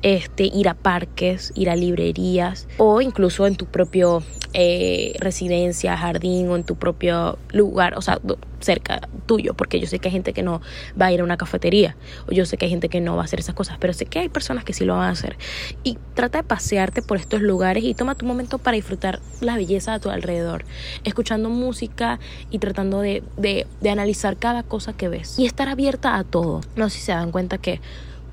este, 0.03 0.43
ir 0.43 0.69
a 0.69 0.73
parques, 0.75 1.51
ir 1.55 1.69
a 1.69 1.75
librerías 1.75 2.67
o 2.77 3.01
incluso 3.01 3.47
en 3.47 3.55
tu 3.55 3.65
propio 3.65 4.21
eh, 4.53 5.15
residencia, 5.19 5.97
jardín 5.97 6.49
o 6.49 6.55
en 6.55 6.63
tu 6.63 6.75
propio 6.75 7.39
lugar, 7.51 7.97
o 7.97 8.01
sea, 8.01 8.19
cerca 8.59 9.07
tuyo, 9.25 9.53
porque 9.55 9.79
yo 9.79 9.87
sé 9.87 9.99
que 9.99 10.09
hay 10.09 10.11
gente 10.11 10.33
que 10.33 10.43
no 10.43 10.61
va 11.01 11.07
a 11.07 11.11
ir 11.11 11.21
a 11.21 11.23
una 11.23 11.37
cafetería 11.37 11.95
o 12.27 12.31
yo 12.31 12.45
sé 12.45 12.57
que 12.57 12.65
hay 12.65 12.69
gente 12.69 12.89
que 12.89 13.01
no 13.01 13.15
va 13.15 13.23
a 13.23 13.25
hacer 13.25 13.39
esas 13.39 13.55
cosas, 13.55 13.77
pero 13.79 13.93
sé 13.93 14.05
que 14.05 14.19
hay 14.19 14.29
personas 14.29 14.63
que 14.63 14.73
sí 14.73 14.85
lo 14.85 14.93
van 14.95 15.05
a 15.07 15.09
hacer. 15.09 15.37
Y 15.83 15.97
trata 16.13 16.39
de 16.39 16.43
pasearte 16.43 17.01
por 17.01 17.17
estos 17.17 17.41
lugares 17.41 17.83
y 17.83 17.93
toma 17.93 18.15
tu 18.15 18.25
momento 18.25 18.57
para 18.57 18.75
disfrutar 18.75 19.21
la 19.41 19.55
belleza 19.55 19.93
a 19.93 19.99
tu 19.99 20.09
alrededor, 20.09 20.65
escuchando 21.03 21.49
música 21.49 22.19
y 22.51 22.59
tratando 22.59 22.99
de, 22.99 23.23
de, 23.37 23.67
de 23.81 23.89
analizar 23.89 24.37
cada 24.37 24.63
cosa 24.63 24.93
que 24.93 25.07
ves 25.07 25.39
y 25.39 25.45
estar 25.45 25.69
abierta 25.69 26.17
a 26.17 26.23
todo. 26.23 26.61
No 26.75 26.89
sé 26.89 26.99
si 26.99 27.05
se 27.05 27.13
dan 27.13 27.31
cuenta 27.31 27.57
que 27.57 27.81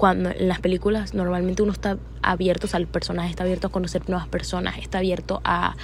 cuando 0.00 0.30
en 0.30 0.48
las 0.48 0.60
películas 0.60 1.12
normalmente 1.12 1.62
uno 1.62 1.72
está 1.72 1.98
abierto, 2.22 2.66
o 2.72 2.76
el 2.78 2.86
personaje 2.86 3.28
está 3.28 3.44
abierto 3.44 3.66
a 3.66 3.70
conocer 3.70 4.08
nuevas 4.08 4.26
personas, 4.28 4.78
está 4.78 4.96
abierto 4.96 5.42
a, 5.44 5.76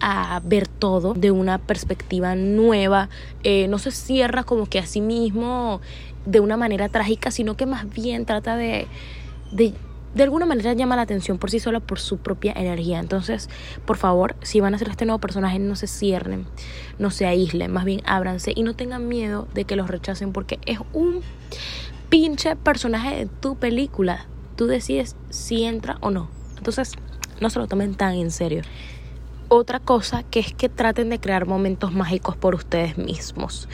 a 0.00 0.40
ver 0.42 0.66
todo 0.66 1.12
de 1.12 1.30
una 1.30 1.58
perspectiva 1.58 2.34
nueva, 2.36 3.10
eh, 3.44 3.68
no 3.68 3.78
se 3.78 3.90
cierra 3.90 4.44
como 4.44 4.64
que 4.64 4.78
a 4.78 4.86
sí 4.86 5.02
mismo 5.02 5.82
de 6.24 6.40
una 6.40 6.56
manera 6.56 6.88
trágica, 6.88 7.30
sino 7.30 7.54
que 7.54 7.66
más 7.66 7.86
bien 7.92 8.24
trata 8.24 8.56
de, 8.56 8.86
de 9.52 9.74
de 10.14 10.24
alguna 10.24 10.44
manera 10.44 10.72
llama 10.72 10.96
la 10.96 11.02
atención 11.02 11.38
por 11.38 11.52
sí 11.52 11.60
sola 11.60 11.78
por 11.78 12.00
su 12.00 12.16
propia 12.16 12.52
energía. 12.56 12.98
Entonces, 12.98 13.48
por 13.84 13.96
favor, 13.96 14.34
si 14.42 14.58
van 14.58 14.72
a 14.72 14.76
hacer 14.76 14.88
este 14.88 15.04
nuevo 15.04 15.20
personaje, 15.20 15.60
no 15.60 15.76
se 15.76 15.86
cierren, 15.86 16.46
no 16.98 17.12
se 17.12 17.26
aíslen, 17.26 17.70
más 17.70 17.84
bien 17.84 18.00
ábranse 18.06 18.52
y 18.56 18.64
no 18.64 18.74
tengan 18.74 19.06
miedo 19.06 19.46
de 19.54 19.66
que 19.66 19.76
los 19.76 19.86
rechacen 19.86 20.32
porque 20.32 20.58
es 20.66 20.80
un 20.92 21.20
pinche 22.10 22.56
personaje 22.56 23.16
de 23.16 23.26
tu 23.26 23.56
película. 23.56 24.26
Tú 24.56 24.66
decides 24.66 25.16
si 25.30 25.64
entra 25.64 25.96
o 26.00 26.10
no. 26.10 26.28
Entonces, 26.58 26.92
no 27.40 27.48
se 27.48 27.58
lo 27.58 27.66
tomen 27.66 27.94
tan 27.94 28.14
en 28.14 28.30
serio. 28.30 28.62
Otra 29.48 29.80
cosa 29.80 30.22
que 30.22 30.38
es 30.38 30.52
que 30.52 30.68
traten 30.68 31.08
de 31.08 31.18
crear 31.18 31.46
momentos 31.46 31.92
mágicos 31.92 32.36
por 32.36 32.54
ustedes 32.54 32.98
mismos. 32.98 33.68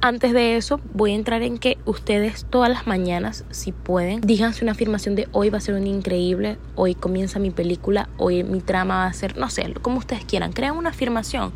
Antes 0.00 0.32
de 0.32 0.56
eso, 0.56 0.80
voy 0.94 1.12
a 1.12 1.14
entrar 1.14 1.42
en 1.42 1.58
que 1.58 1.78
ustedes 1.84 2.44
todas 2.50 2.68
las 2.68 2.88
mañanas, 2.88 3.44
si 3.50 3.70
pueden, 3.70 4.20
díganse 4.20 4.64
una 4.64 4.72
afirmación 4.72 5.14
de 5.14 5.28
hoy 5.30 5.48
va 5.48 5.58
a 5.58 5.60
ser 5.60 5.76
un 5.76 5.86
increíble, 5.86 6.58
hoy 6.74 6.96
comienza 6.96 7.38
mi 7.38 7.50
película, 7.50 8.08
hoy 8.16 8.42
mi 8.42 8.60
trama 8.60 8.96
va 8.96 9.06
a 9.06 9.12
ser, 9.12 9.36
no 9.36 9.48
sé, 9.48 9.72
como 9.80 9.98
ustedes 9.98 10.24
quieran. 10.24 10.52
Crean 10.52 10.76
una 10.76 10.90
afirmación 10.90 11.52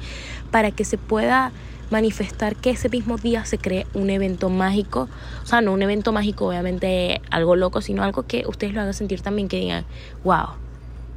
para 0.52 0.70
que 0.70 0.84
se 0.84 0.96
pueda 0.96 1.50
manifestar 1.90 2.56
que 2.56 2.70
ese 2.70 2.88
mismo 2.88 3.16
día 3.16 3.44
se 3.44 3.58
cree 3.58 3.86
un 3.94 4.10
evento 4.10 4.48
mágico. 4.48 5.08
O 5.42 5.46
sea, 5.46 5.60
no 5.60 5.72
un 5.72 5.82
evento 5.82 6.12
mágico, 6.12 6.48
obviamente 6.48 7.20
algo 7.30 7.56
loco, 7.56 7.80
sino 7.80 8.02
algo 8.02 8.24
que 8.24 8.44
ustedes 8.46 8.74
lo 8.74 8.80
hagan 8.80 8.94
sentir 8.94 9.20
también, 9.20 9.48
que 9.48 9.58
digan, 9.58 9.84
wow, 10.24 10.48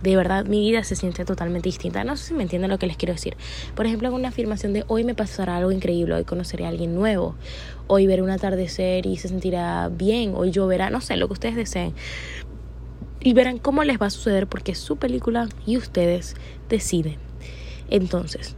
de 0.02 0.16
verdad 0.16 0.46
mi 0.46 0.62
vida 0.62 0.84
se 0.84 0.96
siente 0.96 1.26
totalmente 1.26 1.68
distinta. 1.68 2.04
No 2.04 2.16
sé 2.16 2.28
si 2.28 2.34
me 2.34 2.44
entienden 2.44 2.70
lo 2.70 2.80
que 2.80 2.88
les 2.88 2.98
quiero 2.98 3.14
decir. 3.14 3.36
Por 3.76 3.86
ejemplo, 3.86 4.14
una 4.14 4.30
afirmación 4.30 4.74
de 4.74 4.86
hoy 4.88 5.04
me 5.04 5.16
pasará 5.16 5.58
algo 5.58 5.72
increíble, 5.72 6.16
hoy 6.16 6.24
conoceré 6.24 6.66
a 6.66 6.70
alguien 6.70 6.96
nuevo, 6.96 7.36
hoy 7.88 8.08
veré 8.08 8.22
un 8.22 8.30
atardecer 8.30 9.06
y 9.06 9.18
se 9.18 9.28
sentirá 9.28 9.90
bien, 9.90 10.34
hoy 10.36 10.52
lloverá, 10.52 10.90
no 10.90 11.02
sé, 11.02 11.18
lo 11.18 11.28
que 11.28 11.34
ustedes 11.34 11.56
deseen. 11.56 11.94
Y 13.22 13.34
verán 13.34 13.58
cómo 13.58 13.84
les 13.84 14.00
va 14.00 14.06
a 14.06 14.10
suceder 14.10 14.48
porque 14.48 14.72
es 14.72 14.80
su 14.80 14.96
película 14.96 15.50
y 15.66 15.76
ustedes 15.76 16.36
deciden. 16.70 17.18
Entonces, 17.90 18.56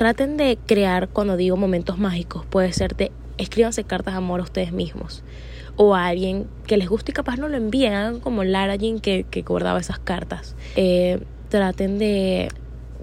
traten 0.00 0.38
de 0.38 0.56
crear, 0.64 1.10
cuando 1.10 1.36
digo 1.36 1.58
momentos 1.58 1.98
mágicos, 1.98 2.46
puede 2.46 2.72
ser 2.72 2.96
de 2.96 3.12
escríbanse 3.36 3.84
cartas 3.84 4.14
de 4.14 4.18
amor 4.18 4.40
a 4.40 4.44
ustedes 4.44 4.72
mismos 4.72 5.22
o 5.76 5.94
a 5.94 6.06
alguien 6.06 6.46
que 6.66 6.78
les 6.78 6.88
guste 6.88 7.10
y 7.10 7.14
capaz 7.14 7.36
no 7.36 7.48
lo 7.48 7.58
envíen, 7.58 7.92
hagan 7.92 8.20
como 8.20 8.42
Lara 8.42 8.76
Jean 8.76 9.00
que, 9.00 9.26
que 9.30 9.42
guardaba 9.42 9.78
esas 9.78 9.98
cartas. 9.98 10.56
Eh, 10.74 11.20
traten 11.50 11.98
de, 11.98 12.48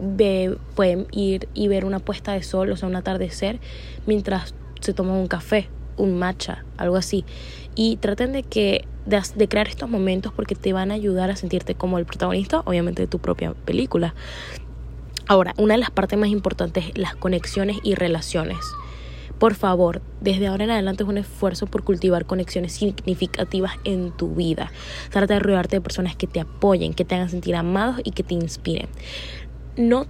de, 0.02 0.58
pueden 0.74 1.06
ir 1.12 1.48
y 1.54 1.68
ver 1.68 1.86
una 1.86 2.00
puesta 2.00 2.34
de 2.34 2.42
sol, 2.42 2.72
o 2.72 2.76
sea, 2.76 2.90
un 2.90 2.96
atardecer, 2.96 3.60
mientras 4.08 4.56
se 4.82 4.96
toman 4.96 5.18
un 5.18 5.28
café, 5.28 5.70
un 5.98 6.18
matcha, 6.18 6.66
algo 6.78 6.96
así. 6.96 7.26
Y 7.76 7.98
traten 7.98 8.34
de 8.34 8.42
que 8.42 8.86
de, 9.06 9.22
de, 9.36 9.48
crear 9.48 9.68
estos 9.68 9.88
momentos 9.88 10.34
porque 10.34 10.56
te 10.56 10.74
van 10.74 10.90
a 10.90 10.96
ayudar 10.96 11.30
a 11.30 11.36
sentirte 11.36 11.76
como 11.76 12.00
el 12.00 12.06
protagonista, 12.06 12.62
obviamente, 12.66 13.04
de 13.04 13.08
tu 13.08 13.20
propia 13.20 13.54
película. 13.54 14.16
Ahora, 15.30 15.54
una 15.58 15.74
de 15.74 15.80
las 15.80 15.92
partes 15.92 16.18
más 16.18 16.30
importantes 16.30 16.86
es 16.86 16.98
las 16.98 17.16
conexiones 17.16 17.78
y 17.84 17.96
relaciones. 17.96 18.58
Por 19.40 19.56
favor, 19.56 20.02
desde 20.22 20.48
ahora 20.48 20.64
en 20.64 20.72
adelante 20.72 21.04
es 21.04 21.10
un 21.10 21.18
esfuerzo 21.18 21.68
por 21.68 21.84
cultivar 21.84 22.26
conexiones 22.26 22.72
significativas 22.74 23.74
en 23.84 24.12
tu 24.12 24.34
vida. 24.34 24.72
Trata 25.12 25.36
de 25.36 25.40
rodearte 25.42 25.76
de 25.76 25.82
personas 25.82 26.16
que 26.16 26.28
te 26.28 26.40
apoyen, 26.40 26.94
que 26.94 27.04
te 27.04 27.16
hagan 27.16 27.30
sentir 27.30 27.56
amados 27.56 28.00
y 28.04 28.12
que 28.12 28.24
te 28.24 28.34
inspiren. 28.34 28.88
No 29.76 30.08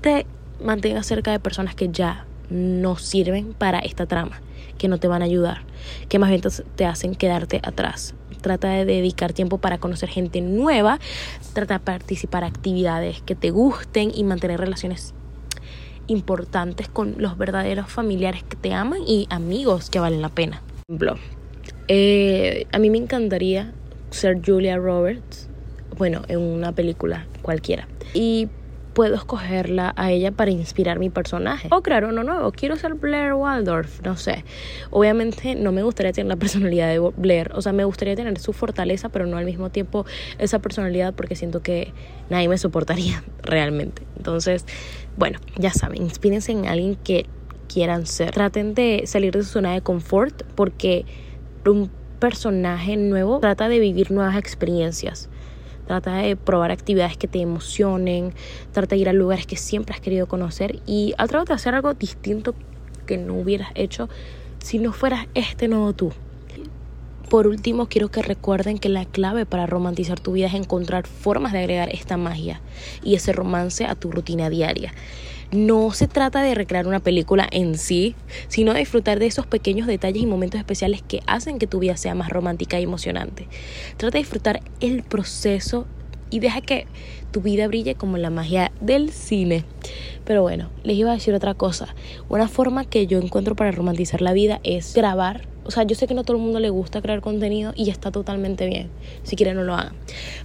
te 0.00 0.26
mantengas 0.62 1.06
cerca 1.06 1.30
de 1.30 1.38
personas 1.38 1.74
que 1.74 1.88
ya 1.88 2.26
no 2.50 2.96
sirven 2.96 3.54
para 3.54 3.78
esta 3.78 4.06
trama, 4.06 4.42
que 4.78 4.88
no 4.88 4.98
te 4.98 5.08
van 5.08 5.22
a 5.22 5.26
ayudar, 5.26 5.62
que 6.08 6.18
más 6.18 6.28
bien 6.28 6.42
te 6.74 6.84
hacen 6.84 7.14
quedarte 7.14 7.60
atrás 7.62 8.14
trata 8.40 8.68
de 8.68 8.84
dedicar 8.84 9.32
tiempo 9.32 9.58
para 9.58 9.78
conocer 9.78 10.08
gente 10.08 10.40
nueva, 10.40 10.98
trata 11.52 11.74
de 11.74 11.80
participar 11.80 12.42
en 12.44 12.50
actividades 12.50 13.22
que 13.22 13.34
te 13.34 13.50
gusten 13.50 14.12
y 14.14 14.24
mantener 14.24 14.60
relaciones 14.60 15.14
importantes 16.08 16.88
con 16.88 17.16
los 17.18 17.36
verdaderos 17.36 17.90
familiares 17.90 18.42
que 18.44 18.56
te 18.56 18.72
aman 18.72 19.00
y 19.06 19.26
amigos 19.30 19.90
que 19.90 19.98
valen 19.98 20.22
la 20.22 20.28
pena. 20.28 20.62
Eh, 21.88 22.66
a 22.72 22.78
mí 22.78 22.90
me 22.90 22.98
encantaría 22.98 23.72
ser 24.10 24.40
Julia 24.44 24.76
Roberts, 24.76 25.48
bueno, 25.98 26.22
en 26.28 26.40
una 26.40 26.72
película 26.72 27.26
cualquiera. 27.42 27.88
Y 28.14 28.48
puedo 28.96 29.14
escogerla 29.14 29.92
a 29.94 30.10
ella 30.10 30.32
para 30.32 30.50
inspirar 30.50 30.98
mi 30.98 31.10
personaje. 31.10 31.68
O 31.70 31.82
crear 31.82 32.06
uno 32.06 32.24
nuevo. 32.24 32.50
Quiero 32.50 32.76
ser 32.76 32.94
Blair 32.94 33.34
Waldorf, 33.34 34.00
no 34.00 34.16
sé. 34.16 34.42
Obviamente 34.88 35.54
no 35.54 35.70
me 35.70 35.82
gustaría 35.82 36.12
tener 36.12 36.28
la 36.30 36.36
personalidad 36.40 36.88
de 36.88 36.98
Blair. 36.98 37.50
O 37.54 37.60
sea, 37.60 37.72
me 37.72 37.84
gustaría 37.84 38.16
tener 38.16 38.38
su 38.38 38.54
fortaleza, 38.54 39.10
pero 39.10 39.26
no 39.26 39.36
al 39.36 39.44
mismo 39.44 39.68
tiempo 39.68 40.06
esa 40.38 40.60
personalidad 40.60 41.12
porque 41.12 41.36
siento 41.36 41.60
que 41.60 41.92
nadie 42.30 42.48
me 42.48 42.56
soportaría 42.56 43.22
realmente. 43.42 44.02
Entonces, 44.16 44.64
bueno, 45.18 45.40
ya 45.58 45.74
saben, 45.74 46.00
inspírense 46.00 46.52
en 46.52 46.64
alguien 46.66 46.96
que 46.96 47.26
quieran 47.68 48.06
ser. 48.06 48.30
Traten 48.30 48.72
de 48.72 49.02
salir 49.04 49.34
de 49.34 49.42
su 49.42 49.50
zona 49.50 49.74
de 49.74 49.82
confort 49.82 50.42
porque 50.54 51.04
un 51.66 51.90
personaje 52.18 52.96
nuevo 52.96 53.40
trata 53.40 53.68
de 53.68 53.78
vivir 53.78 54.10
nuevas 54.10 54.38
experiencias. 54.38 55.28
Trata 55.86 56.16
de 56.16 56.36
probar 56.36 56.70
actividades 56.70 57.16
que 57.16 57.28
te 57.28 57.40
emocionen, 57.40 58.32
trata 58.72 58.96
de 58.96 59.02
ir 59.02 59.08
a 59.08 59.12
lugares 59.12 59.46
que 59.46 59.56
siempre 59.56 59.94
has 59.94 60.00
querido 60.00 60.26
conocer 60.26 60.80
y 60.86 61.14
atrévete 61.18 61.52
a 61.52 61.56
hacer 61.56 61.74
algo 61.74 61.94
distinto 61.94 62.54
que 63.06 63.18
no 63.18 63.34
hubieras 63.34 63.70
hecho 63.74 64.08
si 64.58 64.78
no 64.78 64.92
fueras 64.92 65.26
este 65.34 65.68
nuevo 65.68 65.92
tú. 65.92 66.12
Por 67.28 67.48
último, 67.48 67.88
quiero 67.88 68.08
que 68.08 68.22
recuerden 68.22 68.78
que 68.78 68.88
la 68.88 69.04
clave 69.04 69.46
para 69.46 69.66
romantizar 69.66 70.20
tu 70.20 70.32
vida 70.32 70.46
es 70.46 70.54
encontrar 70.54 71.08
formas 71.08 71.52
de 71.52 71.58
agregar 71.58 71.88
esta 71.92 72.16
magia 72.16 72.60
y 73.02 73.16
ese 73.16 73.32
romance 73.32 73.84
a 73.84 73.96
tu 73.96 74.12
rutina 74.12 74.48
diaria. 74.48 74.94
No 75.50 75.92
se 75.92 76.06
trata 76.06 76.42
de 76.42 76.54
recrear 76.54 76.86
una 76.86 77.00
película 77.00 77.48
en 77.50 77.78
sí, 77.78 78.14
sino 78.48 78.72
de 78.72 78.80
disfrutar 78.80 79.18
de 79.18 79.26
esos 79.26 79.46
pequeños 79.46 79.86
detalles 79.86 80.22
y 80.22 80.26
momentos 80.26 80.58
especiales 80.58 81.02
que 81.02 81.20
hacen 81.26 81.58
que 81.58 81.66
tu 81.66 81.80
vida 81.80 81.96
sea 81.96 82.14
más 82.14 82.30
romántica 82.30 82.78
y 82.78 82.84
emocionante. 82.84 83.48
Trata 83.96 84.18
de 84.18 84.22
disfrutar 84.22 84.60
el 84.80 85.02
proceso 85.02 85.86
y 86.30 86.40
deja 86.40 86.60
que 86.60 86.86
tu 87.30 87.40
vida 87.40 87.66
brille 87.68 87.94
como 87.94 88.16
la 88.16 88.30
magia 88.30 88.72
del 88.80 89.10
cine. 89.10 89.64
Pero 90.24 90.42
bueno, 90.42 90.70
les 90.82 90.96
iba 90.96 91.10
a 91.10 91.14
decir 91.14 91.34
otra 91.34 91.54
cosa. 91.54 91.94
Una 92.28 92.48
forma 92.48 92.84
que 92.84 93.06
yo 93.06 93.18
encuentro 93.18 93.54
para 93.54 93.70
romantizar 93.70 94.22
la 94.22 94.32
vida 94.32 94.60
es 94.64 94.94
grabar 94.94 95.42
o 95.66 95.72
sea, 95.72 95.82
yo 95.82 95.96
sé 95.96 96.06
que 96.06 96.14
no 96.14 96.22
todo 96.22 96.36
el 96.36 96.42
mundo 96.42 96.60
le 96.60 96.70
gusta 96.70 97.02
crear 97.02 97.20
contenido 97.20 97.72
y 97.74 97.90
está 97.90 98.12
totalmente 98.12 98.66
bien. 98.66 98.88
Si 99.24 99.34
quieren, 99.34 99.56
no 99.56 99.64
lo 99.64 99.74
hagan. 99.74 99.94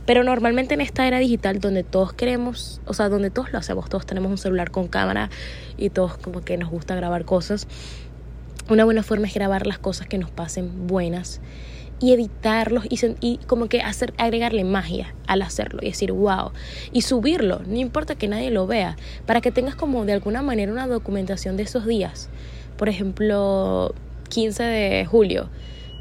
Pero 0.08 0.24
normalmente 0.24 0.74
en 0.74 0.82
esta 0.82 1.08
era 1.08 1.20
digital 1.20 1.60
donde 1.60 1.84
todos 1.84 2.12
queremos, 2.12 2.82
o 2.88 2.94
sea, 2.94 3.08
donde 3.08 3.30
todos 3.30 3.52
lo 3.52 3.60
hacemos, 3.60 3.88
todos 3.88 4.08
tenemos 4.08 4.32
un 4.32 4.40
celular 4.40 4.72
con 4.72 4.88
cámara 4.88 5.30
y 5.78 5.92
todos 5.92 6.18
como 6.18 6.42
que 6.42 6.58
nos 6.58 6.72
gusta 6.72 6.96
grabar 6.96 7.24
cosas. 7.26 7.68
Una 8.68 8.84
buena 8.84 9.04
forma 9.04 9.28
es 9.28 9.34
grabar 9.36 9.68
las 9.68 9.78
cosas 9.78 10.08
que 10.08 10.18
nos 10.18 10.32
pasen 10.32 10.88
buenas 10.88 11.40
y 12.02 12.14
editarlos 12.14 12.86
y, 12.90 13.00
y, 13.22 13.38
como 13.48 13.68
que 13.68 13.82
hacer, 13.82 14.14
agregarle 14.18 14.64
magia 14.64 15.14
al 15.28 15.42
hacerlo 15.42 15.80
y 15.82 15.88
decir 15.88 16.12
wow 16.12 16.52
y 16.92 17.02
subirlo, 17.02 17.62
no 17.66 17.78
importa 17.78 18.16
que 18.16 18.28
nadie 18.28 18.52
lo 18.52 18.68
vea, 18.68 18.98
para 19.26 19.42
que 19.42 19.52
tengas 19.52 19.76
como 19.76 20.06
de 20.06 20.14
alguna 20.14 20.42
manera 20.42 20.72
una 20.72 20.88
documentación 20.88 21.58
de 21.58 21.64
esos 21.64 21.86
días. 21.86 22.30
Por 22.78 22.90
ejemplo, 22.90 23.94
15 24.30 24.64
de 24.64 25.06
julio, 25.06 25.50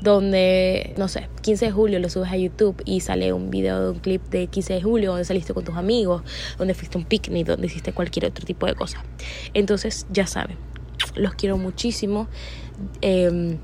donde, 0.01 0.95
no 0.97 1.09
sé, 1.09 1.29
15 1.43 1.67
de 1.67 1.73
julio 1.73 1.99
lo 1.99 2.09
subes 2.09 2.31
a 2.31 2.37
YouTube 2.37 2.81
y 2.87 3.01
sale 3.01 3.33
un 3.33 3.51
video 3.51 3.85
de 3.85 3.91
un 3.91 3.99
clip 3.99 4.23
de 4.31 4.47
15 4.47 4.75
de 4.75 4.83
julio 4.83 5.11
donde 5.11 5.25
saliste 5.25 5.53
con 5.53 5.65
tus 5.65 5.77
amigos, 5.77 6.23
donde 6.57 6.75
fuiste 6.75 6.97
un 6.97 7.05
picnic, 7.05 7.47
donde 7.47 7.67
hiciste 7.67 7.93
cualquier 7.93 8.27
otro 8.27 8.47
tipo 8.47 8.67
de 8.67 8.75
cosa. 8.75 9.05
Entonces, 9.53 10.07
ya 10.11 10.27
saben, 10.27 10.57
los 11.15 11.35
quiero 11.35 11.59
muchísimo. 11.59 12.29
Em, 13.03 13.59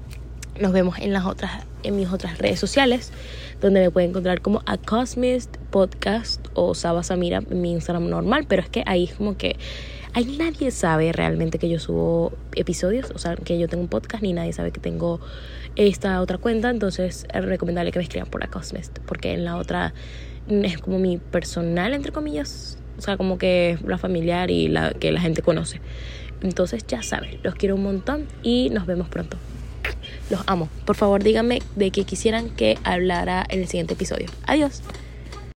nos 0.61 0.73
vemos 0.73 0.99
en 0.99 1.13
las 1.13 1.25
otras, 1.25 1.65
en 1.83 1.97
mis 1.97 2.11
otras 2.11 2.39
redes 2.39 2.59
sociales, 2.59 3.13
donde 3.61 3.81
me 3.81 3.91
pueden 3.91 4.11
encontrar 4.11 4.41
como 4.41 4.63
a 4.67 4.77
Cosmist 4.77 5.57
Podcast 5.71 6.47
o 6.55 6.75
Saba 6.75 7.03
Samira 7.03 7.43
en 7.51 7.61
mi 7.61 7.73
Instagram 7.73 8.09
normal, 8.09 8.47
pero 8.49 8.63
es 8.63 8.69
que 8.69 8.83
ahí 8.87 9.05
es 9.05 9.15
como 9.15 9.37
que 9.37 9.57
ahí 10.15 10.37
nadie 10.39 10.71
sabe 10.71 11.13
realmente 11.13 11.59
que 11.59 11.69
yo 11.69 11.79
subo 11.79 12.33
episodios, 12.55 13.11
o 13.15 13.19
sea, 13.19 13.37
que 13.37 13.59
yo 13.59 13.69
tengo 13.69 13.83
un 13.83 13.89
podcast, 13.89 14.23
ni 14.23 14.33
nadie 14.33 14.53
sabe 14.53 14.73
que 14.73 14.81
tengo 14.81 15.21
esta 15.77 16.21
otra 16.21 16.39
cuenta, 16.39 16.71
entonces 16.71 17.27
es 17.33 17.45
recomendable 17.45 17.93
que 17.93 17.99
me 17.99 18.05
escriban 18.05 18.29
por 18.29 18.43
a 18.43 18.49
Cosmist, 18.49 18.99
porque 19.01 19.33
en 19.35 19.45
la 19.45 19.57
otra 19.57 19.93
es 20.49 20.79
como 20.79 20.99
mi 20.99 21.19
personal, 21.19 21.93
entre 21.93 22.13
comillas, 22.13 22.79
o 22.97 23.03
sea, 23.03 23.17
como 23.17 23.37
que 23.37 23.79
la 23.85 23.99
familiar 23.99 24.51
y 24.51 24.69
la 24.69 24.93
que 24.93 25.13
la 25.13 25.21
gente 25.21 25.43
conoce. 25.43 25.81
Entonces 26.43 26.87
ya 26.87 27.03
saben, 27.03 27.39
los 27.43 27.55
quiero 27.55 27.75
un 27.75 27.83
montón 27.83 28.27
y 28.43 28.71
nos 28.71 28.87
vemos 28.87 29.09
pronto. 29.09 29.37
Los 30.31 30.41
amo. 30.47 30.69
Por 30.85 30.97
favor, 30.97 31.23
díganme 31.23 31.63
de 31.77 31.91
qué 31.91 32.05
quisieran 32.05 32.51
que 32.51 32.79
hablara 32.85 33.45
en 33.49 33.61
el 33.61 33.69
siguiente 33.69 33.95
episodio. 33.95 34.27
Adiós. 34.47 34.83